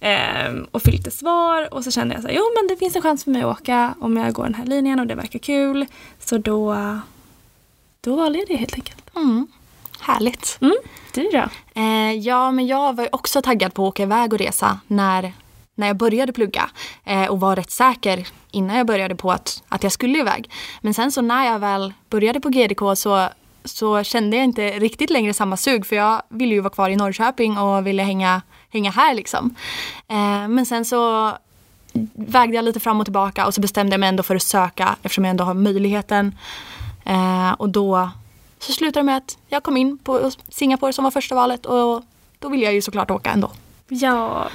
Ehm, 0.00 0.66
och 0.70 0.82
fick 0.82 0.94
lite 0.94 1.10
svar 1.10 1.74
och 1.74 1.84
så 1.84 1.90
kände 1.90 2.14
jag 2.14 2.22
så 2.22 2.28
här, 2.28 2.34
jo 2.34 2.42
men 2.56 2.68
det 2.68 2.76
finns 2.76 2.96
en 2.96 3.02
chans 3.02 3.24
för 3.24 3.30
mig 3.30 3.42
att 3.42 3.60
åka 3.60 3.94
om 4.00 4.16
jag 4.16 4.32
går 4.32 4.44
den 4.44 4.54
här 4.54 4.64
linjen 4.66 5.00
och 5.00 5.06
det 5.06 5.14
verkar 5.14 5.38
kul. 5.38 5.86
Så 6.18 6.38
då, 6.38 6.76
då 8.00 8.16
valde 8.16 8.38
jag 8.38 8.48
det 8.48 8.56
helt 8.56 8.74
enkelt. 8.74 9.16
Mm. 9.16 9.46
Härligt. 10.00 10.58
Mm, 10.60 10.76
du 11.14 11.28
då? 11.32 11.44
Eh, 11.80 12.12
ja, 12.12 12.50
men 12.50 12.66
jag 12.66 12.96
var 12.96 13.04
ju 13.04 13.08
också 13.12 13.42
taggad 13.42 13.74
på 13.74 13.82
att 13.82 13.88
åka 13.88 14.02
iväg 14.02 14.32
och 14.32 14.38
resa 14.38 14.80
när, 14.86 15.32
när 15.74 15.86
jag 15.86 15.96
började 15.96 16.32
plugga. 16.32 16.70
Eh, 17.04 17.26
och 17.26 17.40
var 17.40 17.56
rätt 17.56 17.70
säker 17.70 18.28
innan 18.50 18.76
jag 18.76 18.86
började 18.86 19.16
på 19.16 19.32
att, 19.32 19.62
att 19.68 19.82
jag 19.82 19.92
skulle 19.92 20.18
iväg. 20.18 20.50
Men 20.80 20.94
sen 20.94 21.12
så 21.12 21.20
när 21.20 21.46
jag 21.46 21.58
väl 21.58 21.92
började 22.10 22.40
på 22.40 22.48
GDK 22.48 22.80
så, 22.96 23.28
så 23.64 24.02
kände 24.02 24.36
jag 24.36 24.44
inte 24.44 24.70
riktigt 24.70 25.10
längre 25.10 25.34
samma 25.34 25.56
sug. 25.56 25.86
För 25.86 25.96
jag 25.96 26.22
ville 26.28 26.54
ju 26.54 26.60
vara 26.60 26.74
kvar 26.74 26.90
i 26.90 26.96
Norrköping 26.96 27.58
och 27.58 27.86
ville 27.86 28.02
hänga, 28.02 28.42
hänga 28.70 28.90
här 28.90 29.14
liksom. 29.14 29.54
Eh, 30.08 30.48
men 30.48 30.66
sen 30.66 30.84
så 30.84 31.32
vägde 32.14 32.56
jag 32.56 32.64
lite 32.64 32.80
fram 32.80 33.00
och 33.00 33.06
tillbaka 33.06 33.46
och 33.46 33.54
så 33.54 33.60
bestämde 33.60 33.92
jag 33.92 34.00
mig 34.00 34.08
ändå 34.08 34.22
för 34.22 34.36
att 34.36 34.42
söka 34.42 34.96
eftersom 35.02 35.24
jag 35.24 35.30
ändå 35.30 35.44
har 35.44 35.54
möjligheten. 35.54 36.38
Eh, 37.04 37.52
och 37.52 37.68
då 37.68 38.10
så 38.58 38.72
slutade 38.72 38.98
det 39.00 39.04
med 39.04 39.16
att 39.16 39.38
jag 39.48 39.62
kom 39.62 39.76
in 39.76 39.98
på 39.98 40.30
Singapore 40.48 40.92
som 40.92 41.04
var 41.04 41.10
första 41.10 41.34
valet 41.34 41.66
och 41.66 42.02
då 42.38 42.48
ville 42.48 42.64
jag 42.64 42.74
ju 42.74 42.82
såklart 42.82 43.10
åka 43.10 43.30
ändå. 43.30 43.50
Ja, 43.88 44.48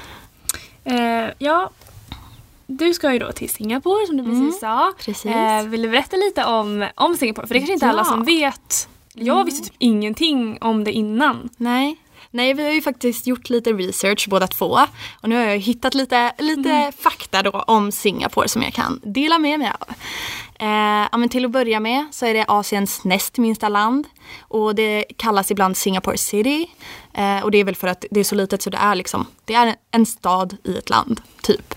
eh, 0.83 1.29
ja. 1.37 1.69
Du 2.67 2.93
ska 2.93 3.13
ju 3.13 3.19
då 3.19 3.31
till 3.31 3.49
Singapore 3.49 4.07
som 4.07 4.17
du 4.17 4.23
precis 4.23 4.59
sa. 4.59 4.93
precis. 4.99 5.25
Eh, 5.25 5.63
vill 5.63 5.81
du 5.81 5.89
berätta 5.89 6.17
lite 6.17 6.45
om, 6.45 6.87
om 6.95 7.17
Singapore? 7.17 7.47
För 7.47 7.53
det 7.53 7.57
är 7.57 7.59
kanske 7.59 7.73
inte 7.73 7.87
alla 7.89 8.01
Ja. 8.01 8.05
som 8.05 8.23
vet. 8.25 8.89
Jag 9.13 9.43
visste 9.45 9.67
typ 9.67 9.75
ingenting 9.79 10.57
om 10.61 10.83
det 10.83 10.91
innan. 10.91 11.49
Nej. 11.57 11.95
Nej, 12.31 12.53
vi 12.53 12.63
har 12.63 12.71
ju 12.71 12.81
faktiskt 12.81 13.27
gjort 13.27 13.49
lite 13.49 13.73
research 13.73 14.27
båda 14.29 14.47
två. 14.47 14.79
Och 15.21 15.29
nu 15.29 15.35
har 15.35 15.43
jag 15.43 15.57
hittat 15.57 15.93
lite, 15.93 16.33
lite 16.37 16.91
fakta 16.99 17.41
då 17.41 17.51
om 17.51 17.91
Singapore 17.91 18.47
som 18.47 18.61
jag 18.61 18.73
kan 18.73 19.01
dela 19.03 19.39
med 19.39 19.59
mig 19.59 19.71
av. 19.79 19.87
Eh, 20.63 21.07
ja, 21.11 21.17
men 21.17 21.29
till 21.29 21.45
att 21.45 21.51
börja 21.51 21.79
med 21.79 22.05
så 22.11 22.25
är 22.25 22.33
det 22.33 22.45
Asiens 22.47 23.03
näst 23.03 23.37
minsta 23.37 23.69
land. 23.69 24.07
Och 24.41 24.75
det 24.75 25.05
kallas 25.17 25.51
ibland 25.51 25.77
Singapore 25.77 26.17
City. 26.17 26.69
Eh, 27.13 27.43
och 27.43 27.51
det 27.51 27.57
är 27.57 27.63
väl 27.63 27.75
för 27.75 27.87
att 27.87 28.05
det 28.11 28.19
är 28.19 28.23
så 28.23 28.35
litet 28.35 28.61
så 28.61 28.69
det 28.69 28.77
är 28.77 28.95
liksom, 28.95 29.25
det 29.45 29.53
är 29.53 29.75
en 29.91 30.05
stad 30.05 30.57
i 30.63 30.77
ett 30.77 30.89
land, 30.89 31.21
typ. 31.41 31.73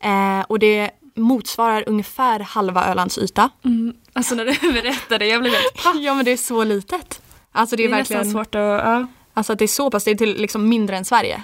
Eh, 0.00 0.40
och 0.48 0.58
det 0.58 0.90
motsvarar 1.14 1.84
ungefär 1.88 2.40
halva 2.40 2.84
Ölands 2.86 3.18
yta. 3.18 3.50
Mm. 3.64 3.94
Alltså 4.12 4.34
när 4.34 4.44
du 4.44 4.72
berättade, 4.72 5.26
jag 5.26 5.40
blev 5.40 5.52
helt 5.52 5.84
Ja 6.04 6.14
men 6.14 6.24
det 6.24 6.30
är 6.30 6.36
så 6.36 6.64
litet. 6.64 7.20
Alltså 7.52 7.76
det 7.76 7.82
Det 7.82 7.86
är, 7.86 7.92
är 7.92 7.96
verkligen... 7.96 8.30
svårt 8.32 8.54
att... 8.54 8.60
Ja. 8.60 9.06
Alltså 9.34 9.52
att 9.52 9.58
det 9.58 9.64
är 9.64 9.68
så 9.68 9.90
pass, 9.90 10.04
det 10.04 10.10
är 10.10 10.14
till 10.14 10.36
liksom 10.36 10.68
mindre 10.68 10.96
än 10.96 11.04
Sverige. 11.04 11.42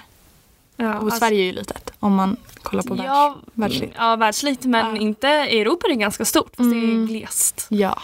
Ja, 0.81 0.97
Och 0.97 1.03
alltså- 1.03 1.19
Sverige 1.19 1.41
är 1.41 1.45
ju 1.45 1.51
litet 1.51 1.91
om 1.99 2.15
man 2.15 2.37
kollar 2.63 2.83
på 2.83 2.95
ja, 2.97 3.35
världs, 3.35 3.53
världsligt. 3.53 3.93
Ja, 3.97 4.15
världsligt 4.15 4.65
men 4.65 4.95
Ja. 4.95 5.01
inte 5.01 5.27
i 5.27 5.61
Europa 5.61 5.87
är 5.87 5.89
det 5.89 5.95
ganska 5.99 6.25
stort 6.25 6.55
fast 6.55 6.69
det 6.71 6.77
Mm. 6.77 7.03
är 7.03 7.07
glest. 7.07 7.65
Ja. 7.69 8.01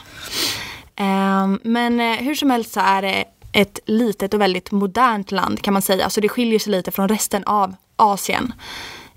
Ehm, 0.95 1.59
men 1.63 1.99
eh, 1.99 2.11
hur 2.17 2.35
som 2.35 2.49
helst 2.49 2.73
så 2.73 2.79
är 2.79 3.01
det 3.01 3.25
ett 3.51 3.79
litet 3.85 4.33
och 4.33 4.41
väldigt 4.41 4.71
modernt 4.71 5.31
land 5.31 5.61
kan 5.61 5.73
man 5.73 5.81
säga. 5.81 6.09
Så 6.09 6.21
det 6.21 6.29
skiljer 6.29 6.59
sig 6.59 6.71
lite 6.71 6.91
från 6.91 7.07
resten 7.09 7.43
av 7.43 7.75
Asien. 7.95 8.53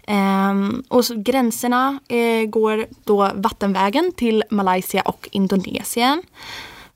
Ehm, 0.06 0.82
och 0.88 1.04
gränserna 1.16 1.98
eh, 2.08 2.44
går 2.48 2.86
då 3.04 3.30
vattenvägen 3.34 4.12
till 4.16 4.44
Malaysia 4.50 5.02
och 5.02 5.28
Indonesien. 5.32 6.22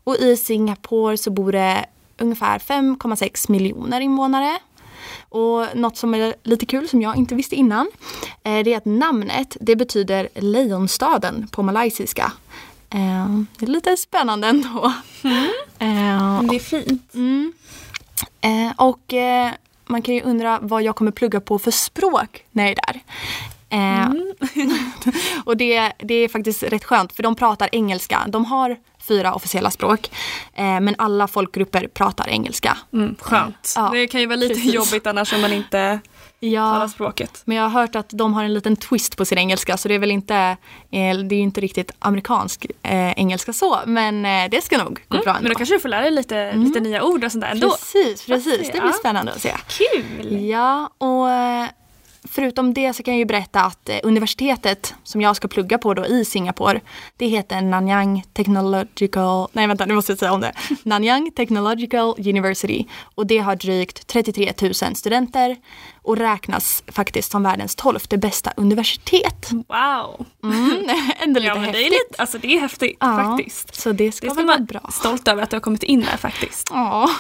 Och 0.05 0.17
i 0.17 0.37
Singapore 0.37 1.17
så 1.17 1.31
bor 1.31 1.53
det 1.53 1.85
ungefär 2.19 2.59
5,6 2.59 3.51
miljoner 3.51 4.01
invånare. 4.01 4.59
Och 5.33 5.67
något 5.77 5.97
som 5.97 6.15
är 6.15 6.35
lite 6.43 6.67
kul 6.67 6.89
som 6.89 7.03
jag 7.03 7.17
inte 7.17 7.35
visste 7.35 7.55
innan 7.57 7.87
eh, 8.45 8.59
det 8.65 8.73
är 8.73 8.77
att 8.77 8.85
namnet 8.85 9.57
det 9.61 9.77
betyder 9.77 10.29
lejonstaden 10.35 11.49
på 11.53 11.63
malaysiska. 11.63 12.33
Eh, 12.91 13.41
Det 13.59 13.65
är 13.67 13.71
lite 13.71 13.97
spännande 13.97 14.49
ändå. 14.49 14.93
Eh, 15.79 15.89
Men 16.39 16.47
det 16.47 16.55
är 16.57 16.59
fint. 16.61 17.15
Mm. 17.15 17.53
Eh, 18.41 18.73
och 18.77 19.13
eh, 19.13 19.51
man 19.87 20.03
kan 20.03 20.15
ju 20.15 20.21
undra 20.23 20.59
vad 20.63 20.83
jag 20.83 20.97
kommer 20.97 21.11
plugga 21.11 21.41
på 21.41 21.59
för 21.59 21.71
språk 21.71 22.45
när 22.51 22.63
jag 22.63 22.71
är 22.73 22.77
där. 22.87 23.01
Eh, 23.73 24.09
och 25.45 25.57
det, 25.57 25.93
det 25.99 26.15
är 26.15 26.29
faktiskt 26.29 26.63
rätt 26.63 26.85
skönt 26.85 27.13
för 27.13 27.23
de 27.23 27.35
pratar 27.35 27.69
engelska. 27.73 28.21
De 28.29 28.45
har 28.45 28.77
fyra 29.09 29.35
officiella 29.35 29.71
språk 29.71 30.11
eh, 30.55 30.65
men 30.81 30.95
alla 30.99 31.27
folkgrupper 31.29 31.87
pratar 31.87 32.29
engelska. 32.29 32.79
Mm, 32.93 33.17
skönt. 33.21 33.73
Ja, 33.77 33.91
det 33.93 34.07
kan 34.07 34.21
ju 34.21 34.27
vara 34.27 34.37
lite 34.37 34.55
precis. 34.55 34.75
jobbigt 34.75 35.07
annars 35.07 35.33
om 35.33 35.41
man 35.41 35.53
inte 35.53 35.79
talar 35.81 36.01
Ja, 36.81 36.89
språket. 36.89 37.43
men 37.45 37.57
jag 37.57 37.65
har 37.69 37.81
hört 37.81 37.97
att 37.97 38.09
de 38.11 38.35
har 38.35 38.45
en 38.45 38.55
liten 38.55 38.77
twist 38.77 39.17
på 39.17 39.25
sin 39.25 39.39
engelska 39.39 39.77
så 39.77 39.89
det 39.89 39.95
är 39.95 39.99
väl 39.99 40.11
inte, 40.11 40.37
eh, 40.37 40.57
det 40.91 41.35
är 41.35 41.37
ju 41.37 41.43
inte 41.43 41.61
riktigt 41.61 41.91
amerikansk 41.99 42.67
eh, 42.83 43.13
engelska 43.13 43.53
så 43.53 43.79
men 43.87 44.25
eh, 44.27 44.51
det 44.51 44.65
ska 44.65 44.79
nog 44.79 45.01
gå 45.09 45.19
bra 45.19 45.23
Mm, 45.23 45.29
ändå. 45.37 45.43
men 45.43 45.53
då 45.53 45.55
kanske 45.59 45.75
du 45.75 45.81
får 45.81 45.89
lära 45.89 46.01
dig 46.03 46.11
lite, 46.11 46.53
lite 46.53 46.81
nya 46.81 47.03
ord 47.03 47.25
och 47.25 47.33
sånt 47.33 47.45
där 47.45 47.51
ändå. 47.51 47.71
Precis, 47.71 48.27
precis. 48.27 48.71
Det 48.73 48.81
blir 48.81 48.93
spännande 48.93 49.33
att 49.33 49.41
se. 49.41 49.53
Kul! 49.69 50.43
Ja, 50.49 50.91
och 50.99 51.31
eh, 51.31 51.67
förutom 52.25 52.75
det 52.75 52.93
så 52.93 53.03
kan 53.03 53.15
jag 53.15 53.19
ju 53.19 53.25
berätta 53.25 53.61
att 53.61 53.89
eh, 53.89 53.97
universitetet 54.03 54.95
som 55.03 55.21
jag 55.21 55.37
ska 55.37 55.49
plugga 55.49 55.79
på 55.79 55.95
då 55.95 56.07
i 56.07 56.25
Singapore, 56.25 56.81
det 57.17 57.27
heter 57.27 57.61
Nanyang 57.61 58.25
Technological, 58.33 59.49
nej 59.53 59.67
vänta 59.67 59.87
nu 59.87 59.95
måste 59.95 60.13
jag 60.13 60.19
säga 60.19 60.33
om 60.33 60.41
det, 60.41 60.53
Nanyang 60.83 61.31
Technological 61.31 62.15
University. 62.19 62.87
Och 63.15 63.27
det 63.27 63.39
har 63.39 63.57
drygt 63.57 64.07
33 64.07 64.53
000 64.61 64.75
studenter 64.75 65.57
och 66.05 66.17
räknas 66.17 66.83
faktiskt 66.87 67.31
som 67.33 67.43
världens 67.43 67.75
tolfte 67.75 68.19
bästa 68.19 68.53
universitet. 68.57 69.51
Wow! 69.51 70.27
Mm, 70.45 70.89
ändå 71.19 71.41
lite 71.41 71.47
Ja 71.47 71.55
men 71.55 71.63
det 71.63 71.69
är, 71.79 71.83
häftigt. 71.83 71.93
lite, 72.11 72.23
alltså, 72.23 72.39
det 72.39 72.55
är 72.57 72.61
häftigt 72.61 72.97
Ja, 73.01 73.17
faktiskt. 73.17 73.75
Så 73.75 73.93
det 73.93 74.13
ska, 74.13 74.27
Det 74.27 74.31
ska 74.33 74.37
väl 74.43 74.47
vara 74.47 74.59
bra. 74.59 74.91
stolt 74.93 75.29
över 75.29 75.43
att 75.43 75.51
du 75.51 75.57
har 75.57 75.61
kommit 75.61 75.83
in 75.83 76.01
där 76.01 76.17
faktiskt. 76.17 76.69
Ja. 76.71 77.11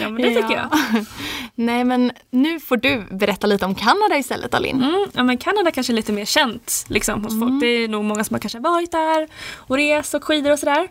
Ja 0.00 0.08
men 0.08 0.22
det 0.22 0.28
tycker 0.28 0.50
Ja. 0.54 0.68
jag. 0.92 1.04
Nej 1.54 1.84
men 1.84 2.12
nu 2.30 2.60
får 2.60 2.76
du 2.76 3.02
berätta 3.10 3.46
lite 3.46 3.64
om 3.64 3.74
Kanada 3.74 4.18
istället 4.18 4.54
Alin. 4.54 4.82
Mm, 4.82 5.06
ja 5.12 5.22
men 5.22 5.38
Kanada 5.38 5.70
kanske 5.70 5.92
är 5.92 5.94
lite 5.94 6.12
mer 6.12 6.24
känt 6.24 6.84
liksom, 6.88 7.24
hos 7.24 7.40
folk. 7.40 7.60
Det 7.60 7.66
är 7.66 7.88
nog 7.88 8.04
många 8.04 8.24
som 8.24 8.34
har 8.34 8.40
kanske 8.40 8.58
varit 8.58 8.92
där 8.92 9.28
och 9.56 9.76
rest 9.76 10.14
och 10.14 10.24
skidor 10.24 10.52
och 10.52 10.58
sådär. 10.58 10.88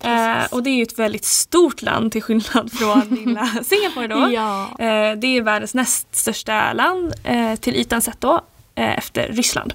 Eh, 0.00 0.44
och 0.50 0.62
det 0.62 0.70
är 0.70 0.74
ju 0.74 0.82
ett 0.82 0.98
väldigt 0.98 1.24
stort 1.24 1.82
land 1.82 2.12
till 2.12 2.22
skillnad 2.22 2.72
från 2.72 3.00
lilla 3.24 3.46
Singapore 3.64 4.06
då. 4.06 4.30
Ja. 4.32 4.62
Eh, 4.78 5.16
det 5.18 5.26
är 5.36 5.42
världens 5.42 5.74
näst 5.74 6.14
största 6.16 6.57
land 6.72 7.14
eh, 7.24 7.54
till 7.56 7.76
ytan 7.76 8.02
sett 8.02 8.20
då. 8.20 8.40
eh, 8.74 8.98
Efter 8.98 9.28
Ryssland. 9.28 9.74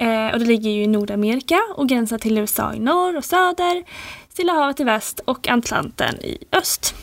Eh, 0.00 0.32
och 0.32 0.38
det 0.38 0.44
ligger 0.44 0.70
ju 0.70 0.82
i 0.82 0.86
Nordamerika 0.86 1.60
och 1.74 1.88
gränsar 1.88 2.18
till 2.18 2.38
USA 2.38 2.74
i 2.74 2.78
norr 2.78 3.16
och 3.16 3.24
söder, 3.24 3.84
Stilla 4.32 4.52
havet 4.52 4.80
i 4.80 4.84
väst 4.84 5.20
och 5.24 5.48
Atlanten 5.48 6.14
i 6.20 6.38
öst. 6.52 6.94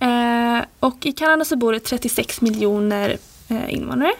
Eh, 0.00 0.64
och 0.80 1.06
i 1.06 1.12
Kanada 1.12 1.44
så 1.44 1.56
bor 1.56 1.72
det 1.72 1.80
36 1.80 2.40
miljoner 2.40 3.16
eh, 3.48 3.74
invånare. 3.74 4.12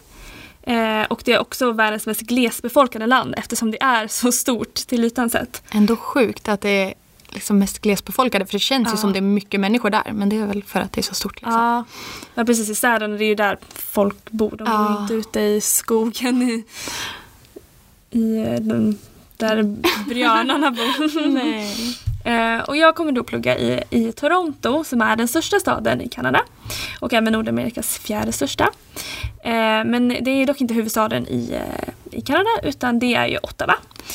Eh, 0.62 1.02
och 1.10 1.22
det 1.24 1.32
är 1.32 1.38
också 1.38 1.72
världens 1.72 2.06
mest 2.06 2.20
glesbefolkade 2.20 3.06
land 3.06 3.34
eftersom 3.36 3.70
det 3.70 3.82
är 3.82 4.06
så 4.06 4.32
stort 4.32 4.74
till 4.74 5.04
ytan 5.04 5.30
sett. 5.30 5.62
Ändå 5.72 5.96
sjukt 5.96 6.48
att 6.48 6.60
det 6.60 6.94
liksom 7.34 7.58
mest 7.58 7.78
glesbefolkade 7.78 8.46
för 8.46 8.52
det 8.52 8.58
känns 8.58 8.88
ju 8.88 8.92
Ja. 8.92 8.96
som 8.96 9.12
det 9.12 9.18
är 9.18 9.22
mycket 9.22 9.60
människor 9.60 9.90
där 9.90 10.12
men 10.12 10.28
det 10.28 10.36
är 10.36 10.46
väl 10.46 10.62
för 10.64 10.80
att 10.80 10.92
det 10.92 11.00
är 11.00 11.02
så 11.02 11.14
stort. 11.14 11.34
Liksom. 11.34 11.52
Ja. 11.52 11.84
ja, 12.34 12.44
precis 12.44 12.68
i 12.68 12.74
städerna 12.74 13.16
det 13.16 13.24
är 13.24 13.28
ju 13.28 13.34
där 13.34 13.58
folk 13.74 14.30
bor. 14.30 14.54
De 14.58 14.64
Ja. 14.66 14.96
ju 14.96 15.02
inte 15.02 15.14
ute 15.14 15.40
i 15.40 15.60
skogen 15.60 16.42
i, 16.42 16.64
i 18.10 18.36
eh, 18.38 18.60
den, 18.60 18.98
där 19.36 19.62
björnarna 20.08 20.70
bor. 20.70 21.26
Nej. 21.30 21.96
Eh, 22.24 22.60
och 22.60 22.76
jag 22.76 22.94
kommer 22.94 23.12
då 23.12 23.24
plugga 23.24 23.58
i, 23.58 23.82
i 23.90 24.12
Toronto 24.12 24.84
som 24.84 25.02
är 25.02 25.16
den 25.16 25.28
största 25.28 25.60
staden 25.60 26.00
i 26.00 26.08
Kanada. 26.08 26.40
Och 27.00 27.12
även 27.14 27.32
Nordamerikas 27.32 27.98
fjärde 27.98 28.32
största. 28.32 28.64
Eh, 29.44 29.84
men 29.84 30.08
det 30.08 30.30
är 30.30 30.46
dock 30.46 30.60
inte 30.60 30.74
huvudstaden 30.74 31.26
i, 31.28 31.58
i 32.10 32.20
Kanada 32.20 32.50
utan 32.62 32.98
det 32.98 33.14
är 33.14 33.26
ju 33.26 33.38
Ottawa. 33.42 33.74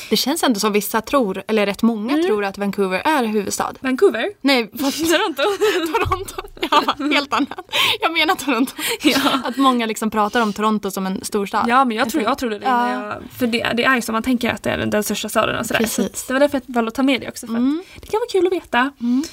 Det 0.09 0.17
känns 0.17 0.43
ändå 0.43 0.59
som 0.59 0.73
vissa 0.73 1.01
tror, 1.01 1.43
eller 1.47 1.65
rätt 1.65 1.81
många 1.81 2.13
Mm. 2.13 2.25
tror 2.25 2.45
att 2.45 2.57
Vancouver 2.57 3.01
är 3.05 3.23
huvudstad. 3.25 3.73
Vancouver. 3.79 4.29
Nej, 4.41 4.67
Toronto. 4.77 5.43
Toronto. 5.93 6.35
Ja, 6.71 7.05
helt 7.15 7.33
annat. 7.33 7.71
Jag 8.01 8.11
menar 8.13 8.35
Toronto. 8.35 8.73
ja. 9.03 9.19
Att 9.45 9.57
många 9.57 9.85
liksom 9.85 10.11
pratar 10.11 10.41
om 10.41 10.53
Toronto 10.53 10.91
som 10.91 11.05
en 11.05 11.19
storstad. 11.25 11.65
ja 11.67 11.85
men 11.85 11.97
jag, 11.97 12.09
tror, 12.09 12.23
jag 12.23 12.37
trodde 12.37 12.59
det. 12.59 12.65
Ja. 12.65 12.91
Jag, 12.91 13.13
för 13.37 13.47
det, 13.47 13.71
det 13.77 13.83
är 13.83 13.95
ju 13.95 14.01
som 14.01 14.13
man 14.13 14.23
tänker 14.23 14.49
att 14.49 14.63
det 14.63 14.69
är 14.69 14.77
den, 14.77 15.03
största 15.03 15.29
staden 15.29 15.59
och 15.59 15.65
sådär. 15.65 15.79
Så 15.85 16.01
Precis. 16.01 16.21
att 16.21 16.27
det 16.27 16.33
var 16.33 16.39
därför 16.39 16.61
jag 16.65 16.73
valde 16.75 16.87
att 16.89 16.95
ta 16.95 17.03
med 17.03 17.21
det 17.21 17.27
också. 17.27 17.47
För 17.47 17.53
Mm. 17.55 17.83
det 18.01 18.07
kan 18.11 18.19
vara 18.19 18.29
kul 18.31 18.47
att 18.47 18.53
veta. 18.53 18.91
Mm. 19.01 19.23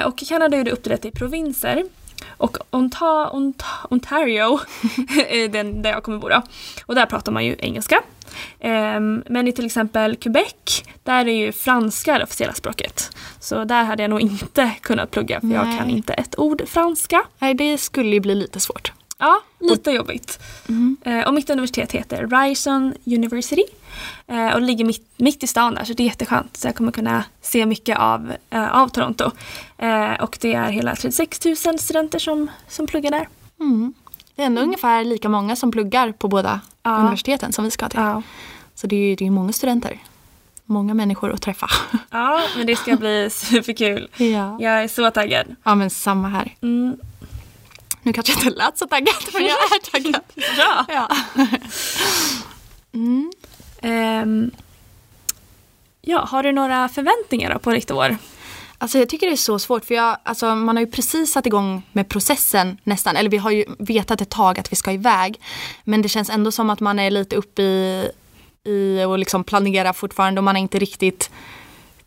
Eh, 0.00 0.06
och 0.06 0.18
Kanada 0.28 0.56
är 0.56 0.68
uppdelat 0.68 1.04
i 1.04 1.10
provinser. 1.10 1.84
Och 2.36 2.56
Onta, 2.70 3.30
Onta, 3.30 3.66
Ontario 3.90 4.60
den 5.50 5.82
där 5.82 5.90
jag 5.90 6.02
kommer 6.02 6.18
bo 6.18 6.28
då. 6.28 6.42
Och 6.86 6.94
där 6.94 7.06
pratar 7.06 7.32
man 7.32 7.44
ju 7.44 7.56
engelska. 7.58 8.00
Ehm, 8.60 9.24
men 9.28 9.48
i 9.48 9.52
till 9.52 9.66
exempel 9.66 10.16
Quebec, 10.16 10.82
där 11.02 11.28
är 11.28 11.46
ju 11.46 11.52
franska 11.52 12.18
det 12.18 12.24
officiella 12.24 12.54
språket. 12.54 13.10
Så 13.40 13.64
där 13.64 13.84
hade 13.84 14.02
jag 14.02 14.10
nog 14.10 14.20
inte 14.20 14.70
kunnat 14.80 15.10
plugga 15.10 15.40
för 15.40 15.48
jag 15.48 15.66
Nej. 15.66 15.78
kan 15.78 15.90
inte 15.90 16.12
ett 16.12 16.38
ord 16.38 16.62
franska. 16.68 17.24
Nej, 17.38 17.54
det 17.54 17.78
skulle 17.78 18.10
ju 18.10 18.20
bli 18.20 18.34
lite 18.34 18.60
svårt. 18.60 18.92
Ja, 19.18 19.40
lite 19.60 19.90
jobbigt. 19.90 20.40
Mm. 20.68 20.96
Eh, 21.04 21.26
och 21.26 21.34
mitt 21.34 21.50
universitet 21.50 21.92
heter 21.92 22.26
Ryerson 22.26 22.94
University. 23.04 23.64
Eh, 24.26 24.54
och 24.54 24.60
det 24.60 24.66
ligger 24.66 24.84
mitt, 24.84 25.12
mitt 25.16 25.42
i 25.42 25.46
stan 25.46 25.74
där 25.74 25.84
så 25.84 25.92
det 25.92 26.02
är 26.02 26.04
jätteskönt. 26.04 26.56
Så 26.56 26.68
jag 26.68 26.74
kommer 26.74 26.92
kunna 26.92 27.24
se 27.42 27.66
mycket 27.66 27.98
av, 27.98 28.32
eh, 28.50 28.76
av 28.76 28.88
Toronto. 28.88 29.30
Eh, 29.78 30.12
och 30.12 30.38
det 30.40 30.54
är 30.54 30.70
hela 30.70 30.96
36 30.96 31.44
000 31.44 31.78
studenter 31.78 32.18
som, 32.18 32.50
som 32.68 32.86
pluggar 32.86 33.10
där. 33.10 33.28
Mm. 33.60 33.94
Det 34.38 34.42
är 34.42 34.46
ändå 34.46 34.62
ungefär 34.62 35.04
lika 35.04 35.28
många 35.28 35.56
som 35.56 35.70
pluggar 35.70 36.12
på 36.12 36.28
båda 36.28 36.60
Ja. 36.82 36.96
universiteten 36.96 37.52
som 37.52 37.64
vi 37.64 37.70
ska 37.70 37.88
till. 37.88 38.00
Ja. 38.00 38.22
Så 38.74 38.86
det 38.86 38.96
är 38.96 39.00
ju 39.08 39.14
det 39.14 39.24
är 39.24 39.26
ju 39.26 39.30
många 39.30 39.52
studenter. 39.52 39.98
Många 40.64 40.94
människor 40.94 41.32
att 41.32 41.42
träffa. 41.42 41.70
ja, 42.10 42.42
men 42.56 42.66
det 42.66 42.76
ska 42.76 42.96
bli 42.96 43.30
superkul. 43.30 44.08
Ja. 44.16 44.56
Jag 44.60 44.82
är 44.82 44.88
så 44.88 45.10
taggad. 45.10 45.56
ja, 45.62 45.74
men 45.74 45.90
samma 45.90 46.28
här. 46.28 46.54
Mm. 46.62 46.96
Nu 48.02 48.12
kanske 48.12 48.32
jag 48.32 48.42
inte 48.44 48.58
lät 48.58 48.78
så 48.78 48.86
taggad, 48.86 49.14
men 49.32 49.42
jag 49.42 49.50
är 49.50 49.90
taggad. 49.90 50.22
Bra! 50.56 50.84
Ja. 50.88 51.08
Mm. 52.94 53.32
Ehm, 53.82 54.50
ja, 56.02 56.24
har 56.30 56.42
du 56.42 56.52
några 56.52 56.88
förväntningar 56.88 57.58
på 57.58 57.70
ditt 57.70 57.90
år? 57.90 58.16
Alltså 58.80 58.98
jag 58.98 59.08
tycker 59.08 59.26
det 59.26 59.32
är 59.32 59.36
så 59.36 59.58
svårt 59.58 59.84
för 59.84 59.94
jag, 59.94 60.16
alltså 60.22 60.54
man 60.54 60.76
har 60.76 60.84
ju 60.84 60.90
precis 60.90 61.32
satt 61.32 61.46
igång 61.46 61.82
med 61.92 62.08
processen 62.08 62.78
nästan. 62.84 63.16
Eller 63.16 63.30
vi 63.30 63.36
har 63.36 63.50
ju 63.50 63.64
vetat 63.78 64.20
ett 64.20 64.30
tag 64.30 64.58
att 64.58 64.72
vi 64.72 64.76
ska 64.76 64.92
iväg. 64.92 65.40
Men 65.84 66.02
det 66.02 66.08
känns 66.08 66.30
ändå 66.30 66.52
som 66.52 66.70
att 66.70 66.80
man 66.80 66.98
är 66.98 67.10
lite 67.10 67.36
uppe 67.36 67.62
i, 67.62 68.10
i 68.64 69.04
och 69.04 69.18
liksom 69.18 69.44
planera 69.44 69.92
fortfarande 69.92 70.40
och 70.40 70.44
man 70.44 70.54
har 70.54 70.62
inte 70.62 70.78
riktigt 70.78 71.30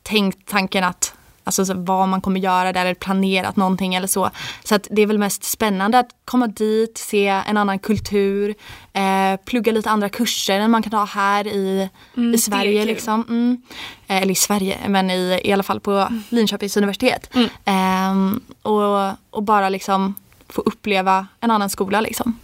tänkt 0.03 0.49
tanken 0.49 0.83
att 0.83 1.13
Alltså 1.43 1.65
så 1.65 1.73
vad 1.73 2.07
man 2.07 2.21
kommer 2.21 2.39
göra 2.39 2.73
där 2.73 2.81
eller 2.81 2.93
planerat 2.93 3.55
någonting 3.55 3.95
eller 3.95 4.07
så. 4.07 4.29
Så 4.63 4.75
att 4.75 4.87
det 4.91 5.01
är 5.01 5.05
väl 5.05 5.17
mest 5.17 5.43
spännande 5.43 5.99
att 5.99 6.09
komma 6.25 6.47
dit, 6.47 6.97
se 6.97 7.27
en 7.27 7.57
annan 7.57 7.79
kultur, 7.79 8.55
eh, 8.93 9.39
plugga 9.45 9.71
lite 9.71 9.89
andra 9.89 10.09
kurser 10.09 10.59
än 10.59 10.71
man 10.71 10.83
kan 10.83 10.93
ha 10.93 11.05
här 11.05 11.47
i, 11.47 11.89
Mm, 12.17 12.33
i 12.33 12.37
Sverige. 12.37 12.85
Liksom. 12.85 13.25
Mm. 13.29 13.61
Eh, 14.07 14.21
eller 14.21 14.31
i 14.31 14.35
Sverige, 14.35 14.77
men 14.87 15.11
i, 15.11 15.41
i 15.43 15.51
alla 15.51 15.63
fall 15.63 15.79
på 15.79 16.07
Linköpings 16.29 16.77
universitet. 16.77 17.29
Mm. 17.33 17.49
Ehm, 17.65 18.41
och, 18.61 19.11
och 19.29 19.43
bara 19.43 19.69
liksom 19.69 20.15
få 20.49 20.61
uppleva 20.61 21.27
en 21.39 21.51
annan 21.51 21.69
skola 21.69 22.01
liksom. 22.01 22.39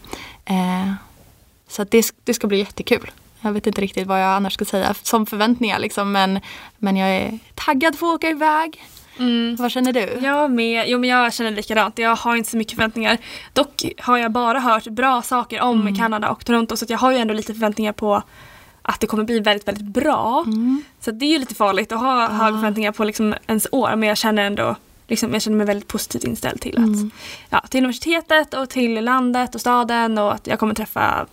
Eh, 0.46 0.94
så 1.68 1.82
att 1.82 1.92
det, 1.92 2.06
det 2.24 2.34
ska 2.34 2.48
bli 2.48 2.58
jättekul. 2.58 3.12
Jag 3.42 3.52
vet 3.52 3.68
inte 3.68 3.82
riktigt 3.82 4.08
vad 4.08 4.22
jag 4.22 4.28
annars 4.28 4.54
ska 4.54 4.66
säga 4.66 4.94
som 4.94 5.26
förväntningar 5.26 5.80
liksom, 5.80 6.12
men, 6.12 6.40
men 6.78 6.98
jag 6.98 7.10
är 7.10 7.40
taggad 7.56 8.00
på 8.00 8.06
att 8.06 8.16
åka 8.16 8.30
iväg. 8.30 8.84
Mm. 9.20 9.56
Vad 9.56 9.72
känner 9.72 9.94
du? 9.94 10.20
Jag 10.22 10.52
med. 10.52 10.86
Jo 10.88 11.00
men 11.00 11.10
jag 11.10 11.34
känner 11.34 11.52
likadant. 11.52 11.98
Jag 12.00 12.16
har 12.16 12.36
inte 12.36 12.50
så 12.50 12.58
mycket 12.58 12.76
förväntningar. 12.76 13.18
Dock 13.54 13.86
har 13.98 14.18
jag 14.18 14.32
bara 14.32 14.60
hört 14.60 14.88
bra 14.88 15.22
saker 15.22 15.62
om 15.62 15.82
mm. 15.82 15.96
Kanada 15.96 16.30
och 16.30 16.46
Toronto 16.46 16.78
så 16.78 16.86
jag 16.90 16.98
har 16.98 17.12
ju 17.12 17.18
ändå 17.18 17.34
lite 17.34 17.54
förväntningar 17.54 17.94
på 17.94 18.24
att 18.82 19.00
det 19.00 19.08
kommer 19.08 19.24
bli 19.24 19.40
väldigt, 19.40 19.68
väldigt 19.68 19.86
bra. 19.86 20.44
Mm. 20.48 20.84
Så 21.00 21.12
det 21.12 21.26
är 21.26 21.32
ju 21.32 21.40
lite 21.40 21.56
farligt 21.56 21.92
att 21.92 22.00
ha 22.00 22.26
ah. 22.26 22.28
höga 22.28 22.58
förväntningar 22.58 22.92
på 22.92 23.04
liksom 23.04 23.36
ens 23.48 23.68
år 23.72 23.96
men 23.96 24.10
jag 24.10 24.18
känner 24.18 24.44
ändå 24.44 24.76
liksom, 25.08 25.34
jag 25.34 25.42
känner 25.42 25.58
mig 25.58 25.68
väldigt 25.68 25.88
positivt 25.88 26.24
inställd 26.24 26.62
till, 26.62 26.78
att, 26.78 26.86
mm. 26.86 27.12
ja, 27.50 27.60
till 27.70 27.78
universitetet 27.78 28.54
och 28.54 28.70
till 28.70 29.06
landet 29.06 29.56
och 29.56 29.62
staden 29.62 30.18
och 30.18 30.34
att 30.34 30.48
jag 30.48 30.60
kommer 30.60 30.74
träffa 30.74 31.26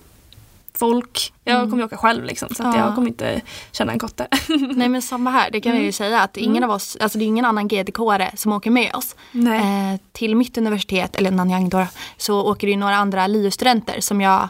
folk. 0.79 1.33
Jag 1.45 1.57
mm. 1.57 1.71
kommer 1.71 1.83
ju 1.83 1.87
åka 1.87 1.97
själv 1.97 2.25
liksom, 2.25 2.49
så 2.55 2.63
ja. 2.63 2.79
jag 2.79 2.95
kommer 2.95 3.09
inte 3.09 3.41
känna 3.73 3.93
en 3.93 3.99
kotte. 3.99 4.29
Nej 4.75 4.89
men 4.89 5.03
samma 5.03 5.31
här, 5.31 5.51
det 5.51 5.61
kan 5.61 5.73
mm. 5.73 5.83
jag 5.83 5.87
ju 5.87 5.93
säga 5.93 6.21
att 6.21 6.37
ingen 6.37 6.57
mm. 6.57 6.71
av 6.71 6.77
oss, 6.77 6.97
alltså 7.01 7.19
det 7.19 7.25
är 7.25 7.27
ingen 7.27 7.45
annan 7.45 7.69
gdk 7.69 7.99
som 8.35 8.53
åker 8.53 8.71
med 8.71 8.95
oss. 8.95 9.17
Eh, 9.35 10.01
till 10.13 10.37
mitt 10.37 10.59
universitet, 10.59 11.17
eller 11.17 11.31
Nanyang 11.31 11.69
då, 11.69 11.87
så 12.17 12.51
åker 12.51 12.67
det 12.67 12.71
ju 12.71 12.77
några 12.77 12.97
andra 12.97 13.27
LiU-studenter 13.27 14.01
som 14.01 14.21
jag 14.21 14.49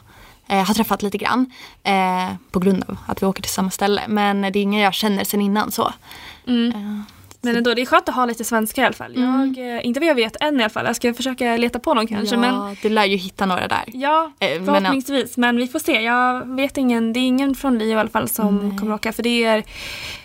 eh, 0.48 0.64
har 0.64 0.74
träffat 0.74 1.02
lite 1.02 1.18
grann. 1.18 1.52
Eh, 1.82 2.34
på 2.50 2.58
grund 2.58 2.84
av 2.88 2.96
att 3.06 3.22
vi 3.22 3.26
åker 3.26 3.42
till 3.42 3.52
samma 3.52 3.70
ställe. 3.70 4.02
Men 4.08 4.40
det 4.40 4.58
är 4.58 4.62
ingen 4.62 4.80
jag 4.80 4.94
känner 4.94 5.24
sen 5.24 5.40
innan 5.40 5.70
så. 5.70 5.92
Mm. 6.46 7.04
Men 7.44 7.56
ändå, 7.56 7.74
det 7.74 7.82
är 7.82 7.86
skönt 7.86 8.08
att 8.08 8.14
ha 8.14 8.26
lite 8.26 8.44
svenska 8.44 8.82
i 8.82 8.84
alla 8.84 8.94
fall. 8.94 9.16
Mm. 9.16 9.54
Jag, 9.56 9.76
eh, 9.76 9.86
inte 9.86 10.00
vad 10.00 10.08
jag 10.08 10.14
vet 10.14 10.36
än 10.40 10.60
i 10.60 10.62
alla 10.62 10.70
fall. 10.70 10.86
Jag 10.86 10.96
ska 10.96 11.14
försöka 11.14 11.56
leta 11.56 11.78
på 11.78 11.94
någon 11.94 12.06
kanske. 12.06 12.34
Ja, 12.34 12.40
men, 12.40 12.76
du 12.82 12.88
lär 12.88 13.04
ju 13.04 13.16
hitta 13.16 13.46
några 13.46 13.68
där. 13.68 13.84
Ja, 13.86 14.32
eh, 14.38 14.64
förhoppningsvis. 14.64 15.36
Men, 15.36 15.54
men 15.54 15.64
vi 15.64 15.72
får 15.72 15.78
se. 15.78 16.02
Jag 16.02 16.56
vet 16.56 16.76
ingen, 16.76 17.12
det 17.12 17.20
är 17.20 17.26
ingen 17.26 17.54
från 17.54 17.78
LiU 17.78 17.88
i 17.88 17.94
alla 17.94 18.08
fall 18.08 18.28
som 18.28 18.60
mm. 18.60 18.78
kommer 18.78 18.94
åka. 18.94 19.12
För 19.12 19.22
det 19.22 19.44
är 19.44 19.64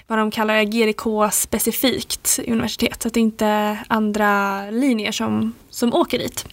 vad 0.08 0.20
de 0.20 0.32
kallar 0.32 0.64
GDK 0.64 1.34
specifikt 1.34 2.40
universitet. 2.48 3.02
Så 3.02 3.08
att 3.08 3.14
det 3.14 3.20
är 3.20 3.22
inte 3.22 3.78
andra 3.88 4.64
linjer 4.72 5.12
som, 5.12 5.54
som 5.70 5.94
åker 5.94 6.20
dit. 6.20 6.46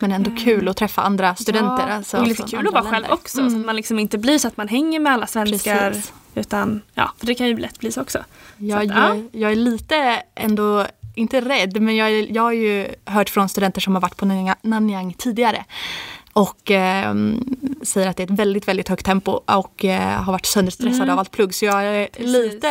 Men 0.00 0.12
ändå 0.12 0.30
mm. 0.30 0.44
kul 0.44 0.68
att 0.68 0.76
träffa 0.76 1.02
andra 1.02 1.34
studenter. 1.34 1.88
Ja, 1.88 1.94
alltså, 1.94 2.16
och 2.16 2.26
lite 2.26 2.42
kul 2.42 2.66
att 2.66 2.74
vara 2.74 2.84
själv 2.84 3.06
också. 3.10 3.40
Mm. 3.40 3.50
Så 3.50 3.58
att 3.58 3.66
man 3.66 3.76
liksom 3.76 3.98
inte 3.98 4.18
blir 4.18 4.38
så 4.38 4.48
att 4.48 4.56
man 4.56 4.68
hänger 4.68 5.00
med 5.00 5.12
alla 5.12 5.26
svenskar. 5.26 5.90
Precis. 5.90 6.12
Utan, 6.36 6.80
ja, 6.94 7.12
för 7.18 7.26
det 7.26 7.34
kan 7.34 7.46
ju 7.46 7.56
lätt 7.56 7.78
bli 7.78 7.92
så 7.92 8.00
också. 8.00 8.24
Ja, 8.58 8.76
så 8.76 8.82
att, 8.82 8.96
jag, 8.96 9.16
ja. 9.16 9.22
jag 9.32 9.52
är 9.52 9.56
lite 9.56 10.22
ändå, 10.34 10.86
inte 11.14 11.40
rädd, 11.40 11.80
men 11.80 11.96
jag, 11.96 12.30
jag 12.30 12.42
har 12.42 12.52
ju 12.52 12.86
hört 13.04 13.30
från 13.30 13.48
studenter 13.48 13.80
som 13.80 13.94
har 13.94 14.02
varit 14.02 14.16
på 14.16 14.26
Nanyang 14.62 15.12
tidigare. 15.12 15.64
Och 16.32 16.70
eh, 16.70 17.14
säger 17.82 18.08
att 18.08 18.16
det 18.16 18.22
är 18.22 18.32
ett 18.32 18.38
väldigt, 18.38 18.68
väldigt 18.68 18.88
högt 18.88 19.06
tempo 19.06 19.30
och 19.30 19.84
eh, 19.84 20.22
har 20.22 20.32
varit 20.32 20.46
sönderstressad 20.46 21.02
mm. 21.02 21.10
av 21.10 21.18
allt 21.18 21.30
plugg. 21.30 21.54
Så 21.54 21.64
jag 21.64 21.84
är 21.84 22.06
Precis. 22.06 22.32
lite 22.32 22.68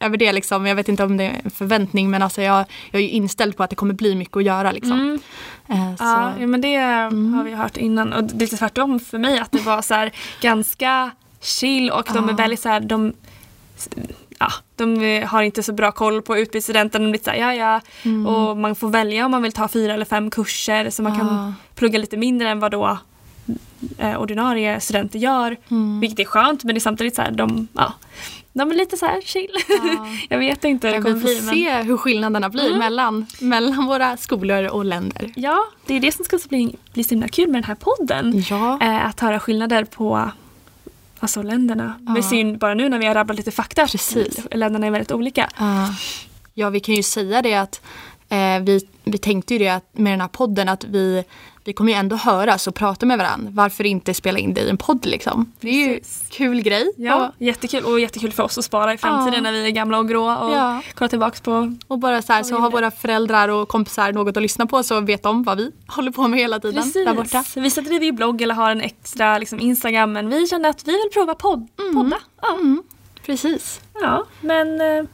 över 0.00 0.16
det 0.16 0.32
liksom. 0.32 0.66
Jag 0.66 0.74
vet 0.74 0.88
inte 0.88 1.04
om 1.04 1.16
det 1.16 1.24
är 1.24 1.40
en 1.44 1.50
förväntning 1.50 2.10
men 2.10 2.22
alltså 2.22 2.42
jag, 2.42 2.64
jag 2.90 3.02
är 3.02 3.08
inställd 3.08 3.56
på 3.56 3.62
att 3.62 3.70
det 3.70 3.76
kommer 3.76 3.94
bli 3.94 4.14
mycket 4.14 4.36
att 4.36 4.44
göra 4.44 4.72
liksom. 4.72 4.92
Mm. 4.92 5.20
Eh, 5.68 5.94
ja, 5.98 6.32
men 6.38 6.60
det 6.60 6.74
mm. 6.74 7.34
har 7.34 7.44
vi 7.44 7.54
hört 7.54 7.76
innan 7.76 8.12
och 8.12 8.24
det 8.24 8.34
är 8.34 8.38
lite 8.38 8.56
tvärtom 8.56 9.00
för 9.00 9.18
mig 9.18 9.38
att 9.38 9.52
det 9.52 9.62
var 9.62 9.82
så 9.82 9.94
här 9.94 10.12
ganska 10.40 11.10
chill 11.40 11.90
och 11.90 12.08
de 12.14 12.28
är 12.28 12.32
väldigt 12.32 12.60
så 12.60 12.68
här, 12.68 12.80
de 12.80 13.12
ja, 14.38 14.52
de 14.76 15.22
har 15.26 15.42
inte 15.42 15.62
så 15.62 15.72
bra 15.72 15.92
koll 15.92 16.22
på 16.22 16.38
utbytesstudenten. 16.38 17.02
De 17.02 17.10
blir 17.10 17.20
så 17.24 17.30
här, 17.30 17.38
ja, 17.38 17.54
ja. 17.54 17.80
Mm. 18.02 18.26
Och 18.26 18.56
man 18.56 18.74
får 18.74 18.88
välja 18.88 19.24
om 19.24 19.30
man 19.30 19.42
vill 19.42 19.52
ta 19.52 19.68
fyra 19.68 19.94
eller 19.94 20.04
fem 20.04 20.30
kurser 20.30 20.90
så 20.90 21.02
man 21.02 21.18
kan 21.18 21.54
plugga 21.74 21.98
lite 21.98 22.16
mindre 22.16 22.48
än 22.48 22.60
vad 22.60 22.70
då 22.70 22.98
eh, 23.98 24.20
ordinarie 24.20 24.80
studenter 24.80 25.18
gör. 25.18 25.56
Mm. 25.68 26.00
Vilket 26.00 26.18
är 26.18 26.24
skönt 26.24 26.64
men 26.64 26.74
det 26.74 26.78
är 26.78 26.80
samtidigt 26.80 27.14
så 27.14 27.22
här, 27.22 27.30
de, 27.30 27.68
ja, 27.72 27.92
de 28.52 28.70
är 28.70 28.74
lite 28.74 28.96
så 28.96 29.06
här 29.06 29.20
chill. 29.20 29.50
Ja. 29.68 30.06
jag 30.28 30.38
vet 30.38 30.64
inte 30.64 30.88
hur 30.88 30.94
det 30.94 31.02
kommer 31.02 31.16
bli. 31.16 31.34
Vi 31.34 31.40
får 31.40 31.54
se 31.54 31.82
hur 31.82 31.96
skillnaderna 31.96 32.48
blir 32.48 32.66
mm. 32.66 32.78
mellan, 32.78 33.26
mellan 33.40 33.86
våra 33.86 34.16
skolor 34.16 34.66
och 34.66 34.84
länder. 34.84 35.32
Ja, 35.36 35.64
det 35.86 35.94
är 35.94 36.00
det 36.00 36.12
som 36.12 36.24
ska 36.24 36.38
bli, 36.48 36.76
bli 36.92 37.04
så 37.04 37.10
himla 37.10 37.28
kul 37.28 37.48
med 37.48 37.54
den 37.54 37.64
här 37.64 37.74
podden. 37.74 38.44
Ja. 38.50 38.78
Eh, 38.82 39.06
att 39.06 39.20
höra 39.20 39.40
skillnader 39.40 39.84
på 39.84 40.30
alltså, 41.20 41.42
länderna. 41.42 41.94
Ja. 42.06 42.12
Vi 42.12 42.22
ser 42.22 42.36
ju 42.36 42.56
bara 42.56 42.74
nu 42.74 42.88
när 42.88 42.98
vi 42.98 43.06
har 43.06 43.14
rabblat 43.14 43.36
lite 43.36 43.50
fakta 43.50 43.86
Precis. 43.86 44.38
länderna 44.50 44.86
är 44.86 44.90
väldigt 44.90 45.12
olika. 45.12 45.50
Ja. 45.58 45.94
ja, 46.54 46.70
vi 46.70 46.80
kan 46.80 46.94
ju 46.94 47.02
säga 47.02 47.42
det 47.42 47.54
att 47.54 47.80
eh, 48.28 48.62
vi, 48.62 48.80
vi 49.04 49.18
tänkte 49.18 49.54
ju 49.54 49.58
det 49.58 49.80
med 49.92 50.12
den 50.12 50.20
här 50.20 50.28
podden 50.28 50.68
att 50.68 50.84
vi 50.84 51.24
vi 51.66 51.72
kommer 51.72 51.92
ju 51.92 51.98
ändå 51.98 52.16
höras 52.16 52.66
och 52.66 52.74
prata 52.74 53.06
med 53.06 53.18
varandra. 53.18 53.50
Varför 53.52 53.86
inte 53.86 54.14
spela 54.14 54.38
in 54.38 54.54
det 54.54 54.60
i 54.60 54.70
en 54.70 54.76
podd 54.76 55.06
liksom? 55.06 55.52
Det 55.60 55.68
är 55.68 55.88
ju 55.88 55.94
en 55.94 56.00
kul 56.30 56.62
grej. 56.62 56.92
Ja, 56.96 57.26
och, 57.26 57.34
jättekul 57.38 57.84
och 57.84 58.00
jättekul 58.00 58.32
för 58.32 58.42
oss 58.42 58.58
att 58.58 58.64
spara 58.64 58.94
i 58.94 58.98
framtiden 58.98 59.34
ja. 59.34 59.40
när 59.40 59.52
vi 59.52 59.66
är 59.66 59.70
gamla 59.70 59.98
och 59.98 60.08
grå 60.08 60.24
och 60.24 60.52
ja. 60.52 60.82
kolla 60.94 61.08
tillbaks 61.08 61.40
på. 61.40 61.74
Och 61.86 61.98
bara 61.98 62.22
så 62.22 62.32
här, 62.32 62.42
så 62.42 62.56
har 62.56 62.70
våra 62.70 62.90
föräldrar 62.90 63.48
och 63.48 63.68
kompisar 63.68 64.12
något 64.12 64.36
att 64.36 64.42
lyssna 64.42 64.66
på 64.66 64.82
så 64.82 65.00
vet 65.00 65.22
de 65.22 65.42
vad 65.42 65.58
vi 65.58 65.72
håller 65.86 66.10
på 66.10 66.28
med 66.28 66.40
hela 66.40 66.60
tiden 66.60 66.82
Precis. 66.82 67.04
där 67.04 67.14
borta. 67.14 67.44
Vissa 67.56 67.80
driver 67.80 68.06
ju 68.06 68.12
blogg 68.12 68.42
eller 68.42 68.54
har 68.54 68.70
en 68.70 68.80
extra 68.80 69.38
liksom, 69.38 69.60
Instagram 69.60 70.12
men 70.12 70.28
vi 70.28 70.46
kände 70.46 70.68
att 70.68 70.88
vi 70.88 70.92
vill 70.92 71.10
prova 71.12 71.34
podd, 71.34 71.68
mm. 71.78 71.94
podda. 71.94 72.18
Ja. 72.42 72.54
Mm. 72.54 72.82
Precis. 73.26 73.80
Ja, 74.02 74.24
men 74.40 74.80
eh, 74.80 75.04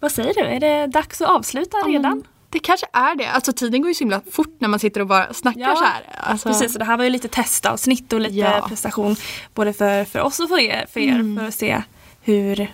vad 0.00 0.12
säger 0.12 0.34
du? 0.34 0.40
Är 0.40 0.60
det 0.60 0.86
dags 0.86 1.20
att 1.20 1.28
avsluta 1.28 1.76
redan? 1.76 2.24
Det 2.48 2.58
kanske 2.58 2.86
är 2.92 3.14
det. 3.14 3.26
Alltså 3.30 3.52
tiden 3.52 3.82
går 3.82 3.88
ju 3.88 3.94
så 3.94 3.98
himla 4.04 4.20
fort 4.30 4.56
när 4.58 4.68
man 4.68 4.78
sitter 4.78 5.00
och 5.00 5.06
bara 5.06 5.32
snackar 5.34 5.60
ja, 5.60 5.76
så 5.76 5.84
här. 5.84 6.02
Alltså... 6.16 6.48
Precis, 6.48 6.74
och 6.74 6.78
det 6.78 6.84
här 6.84 6.96
var 6.96 7.04
ju 7.04 7.10
lite 7.10 7.28
testavsnitt 7.28 8.12
och 8.12 8.20
lite 8.20 8.34
ja. 8.34 8.66
prestation 8.68 9.16
både 9.54 9.72
för, 9.72 10.04
för 10.04 10.20
oss 10.20 10.40
och 10.40 10.48
för 10.48 10.58
er, 10.58 10.86
för, 10.92 11.00
er 11.00 11.14
mm. 11.14 11.38
för 11.38 11.46
att 11.46 11.54
se 11.54 11.82
hur 12.20 12.70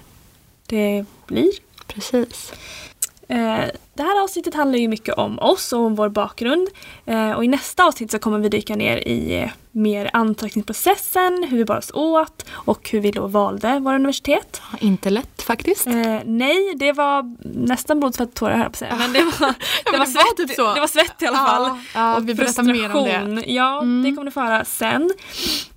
det 0.66 1.04
blir. 1.26 1.52
Precis. 1.86 2.52
Eh, 3.28 3.64
det 3.94 4.02
här 4.02 4.22
avsnittet 4.22 4.54
handlar 4.54 4.78
ju 4.78 4.88
mycket 4.88 5.14
om 5.14 5.38
oss 5.38 5.72
och 5.72 5.80
om 5.80 5.94
vår 5.94 6.08
bakgrund. 6.08 6.68
Eh, 7.06 7.30
och 7.30 7.44
i 7.44 7.48
nästa 7.48 7.84
avsnitt 7.84 8.10
så 8.10 8.18
kommer 8.18 8.38
vi 8.38 8.48
dyka 8.48 8.76
ner 8.76 8.96
i 8.96 9.42
eh, 9.42 9.50
mer 9.72 10.10
antagningsprocessen, 10.12 11.46
hur 11.50 11.58
vi 11.58 11.64
bar 11.64 11.76
oss 11.76 11.90
åt 11.94 12.46
och 12.50 12.90
hur 12.90 13.00
vi 13.00 13.10
då 13.10 13.26
valde 13.26 13.78
våra 13.78 13.94
universitet. 13.94 14.62
Inte 14.78 15.10
lätt 15.10 15.42
faktiskt. 15.42 15.86
Eh, 15.86 16.18
nej, 16.24 16.74
det 16.76 16.92
var 16.92 17.36
nästan 17.68 17.98
blod, 17.98 18.14
svett 18.14 18.28
och 18.28 18.34
tårar 18.34 18.58
jag 18.58 18.72
på 18.72 18.78
säga. 18.78 18.96
Men 18.98 19.12
det 19.12 19.22
var, 19.40 19.54
det, 19.92 19.98
var 19.98 20.06
svett, 20.06 20.36
typ 20.36 20.56
så. 20.56 20.74
det 20.74 20.80
var 20.80 20.86
svett 20.86 21.22
i 21.22 21.26
alla 21.26 21.38
fall. 21.38 21.78
Ja, 21.94 22.16
och 22.16 22.28
vi 22.28 22.34
berättar 22.34 22.62
mer 22.62 22.96
om 22.96 23.34
det. 23.34 23.44
Ja, 23.52 23.82
mm. 23.82 24.02
det 24.02 24.10
kommer 24.10 24.24
ni 24.24 24.30
få 24.30 24.40
höra 24.40 24.64
sen. 24.64 25.10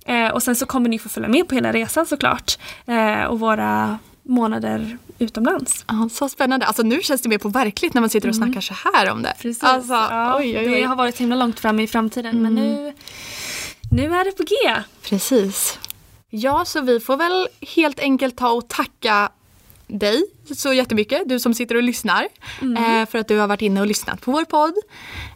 Eh, 0.04 0.28
och 0.28 0.42
sen 0.42 0.56
så 0.56 0.66
kommer 0.66 0.88
ni 0.88 0.98
få 0.98 1.08
följa 1.08 1.28
med 1.28 1.48
på 1.48 1.54
hela 1.54 1.72
resan 1.72 2.06
såklart. 2.06 2.58
Eh, 2.86 3.24
och 3.24 3.40
våra 3.40 3.98
månader 4.22 4.98
utomlands. 5.18 5.84
Ja, 5.88 6.08
så 6.12 6.28
spännande. 6.28 6.66
Alltså 6.66 6.82
nu 6.82 7.02
känns 7.02 7.22
det 7.22 7.28
mer 7.28 7.38
på 7.38 7.48
verkligt 7.48 7.94
när 7.94 8.00
man 8.00 8.10
sitter 8.10 8.28
och 8.28 8.34
mm. 8.34 8.48
snackar 8.48 8.60
så 8.60 8.74
här 8.74 9.10
om 9.10 9.22
det. 9.22 9.34
Precis. 9.38 9.62
Alltså, 9.62 9.92
ja, 9.92 10.36
oj, 10.38 10.58
oj, 10.58 10.68
oj. 10.68 10.80
Det 10.80 10.82
har 10.82 10.96
varit 10.96 11.18
himla 11.18 11.36
långt 11.36 11.60
fram 11.60 11.80
i 11.80 11.86
framtiden 11.86 12.30
mm. 12.30 12.42
men 12.42 12.54
nu, 12.54 12.94
nu 13.90 14.14
är 14.14 14.24
det 14.24 14.32
på 14.32 14.42
G. 14.42 14.82
Precis. 15.02 15.78
Ja, 16.30 16.64
så 16.64 16.80
vi 16.80 17.00
får 17.00 17.16
väl 17.16 17.48
helt 17.76 18.00
enkelt 18.00 18.36
ta 18.36 18.50
och 18.50 18.68
tacka 18.68 19.30
dig 19.86 20.24
så 20.56 20.72
jättemycket, 20.72 21.22
du 21.26 21.40
som 21.40 21.54
sitter 21.54 21.74
och 21.74 21.82
lyssnar. 21.82 22.28
Mm. 22.62 23.00
Eh, 23.02 23.08
för 23.08 23.18
att 23.18 23.28
du 23.28 23.38
har 23.38 23.46
varit 23.46 23.62
inne 23.62 23.80
och 23.80 23.86
lyssnat 23.86 24.20
på 24.20 24.32
vår 24.32 24.44
podd. 24.44 24.74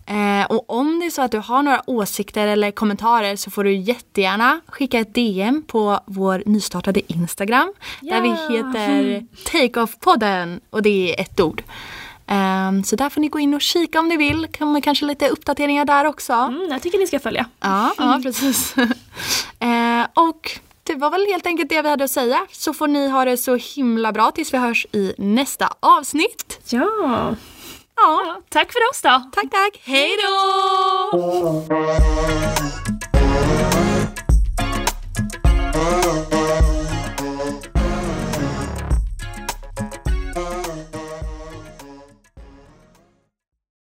Eh, 0.07 0.47
och 0.47 0.71
om 0.71 1.01
det 1.01 1.07
är 1.07 1.11
så 1.11 1.23
att 1.23 1.31
du 1.31 1.39
har 1.39 1.63
några 1.63 1.83
åsikter 1.87 2.47
eller 2.47 2.71
kommentarer 2.71 3.37
så 3.37 3.51
får 3.51 3.65
du 3.65 3.75
jättegärna 3.75 4.61
skicka 4.67 4.99
ett 4.99 5.15
DM 5.15 5.63
på 5.67 6.01
vår 6.07 6.43
nystartade 6.47 7.13
Instagram. 7.13 7.73
Ja. 8.01 8.15
Där 8.15 8.23
vi 8.23 8.29
heter 8.29 9.27
Takeoff-podden 9.45 10.61
och 10.71 10.83
det 10.83 11.15
är 11.15 11.21
ett 11.21 11.41
ord. 11.41 11.63
Um, 12.27 12.85
så 12.85 12.97
där 12.97 13.11
får 13.11 13.21
ni 13.21 13.29
gå 13.29 13.39
in 13.39 13.55
och 13.55 13.61
kika 13.61 13.99
om 13.99 14.09
ni 14.09 14.17
vill. 14.17 14.47
Kommer 14.59 14.81
kanske 14.81 15.05
lite 15.05 15.29
uppdateringar 15.29 15.85
där 15.85 16.05
också. 16.05 16.33
Mm, 16.33 16.67
jag 16.71 16.83
tycker 16.83 16.99
ni 16.99 17.07
ska 17.07 17.21
följa. 17.21 17.47
Ja, 17.61 17.95
mm. 17.99 18.11
ja 18.11 18.21
precis. 18.23 18.75
uh, 18.79 18.87
och 20.29 20.59
det 20.83 20.95
var 20.95 21.11
väl 21.11 21.27
helt 21.27 21.47
enkelt 21.47 21.69
det 21.69 21.83
vi 21.83 21.89
hade 21.89 22.05
att 22.05 22.11
säga. 22.11 22.47
Så 22.53 22.75
får 22.75 22.89
ni 22.89 23.09
ha 23.09 23.25
det 23.25 23.37
så 23.37 23.57
himla 23.57 24.13
bra 24.13 24.31
tills 24.31 24.55
vi 24.55 24.59
hörs 24.59 24.87
i 24.93 25.15
nästa 25.19 25.69
avsnitt. 25.81 26.61
Ja. 26.69 27.35
Ja, 27.97 28.43
tack 28.49 28.73
för 28.73 28.81
oss 28.91 29.03
då. 29.03 29.31
Tack, 29.33 29.51
tack. 29.51 29.81
Hej 29.85 30.17
då! 30.23 31.65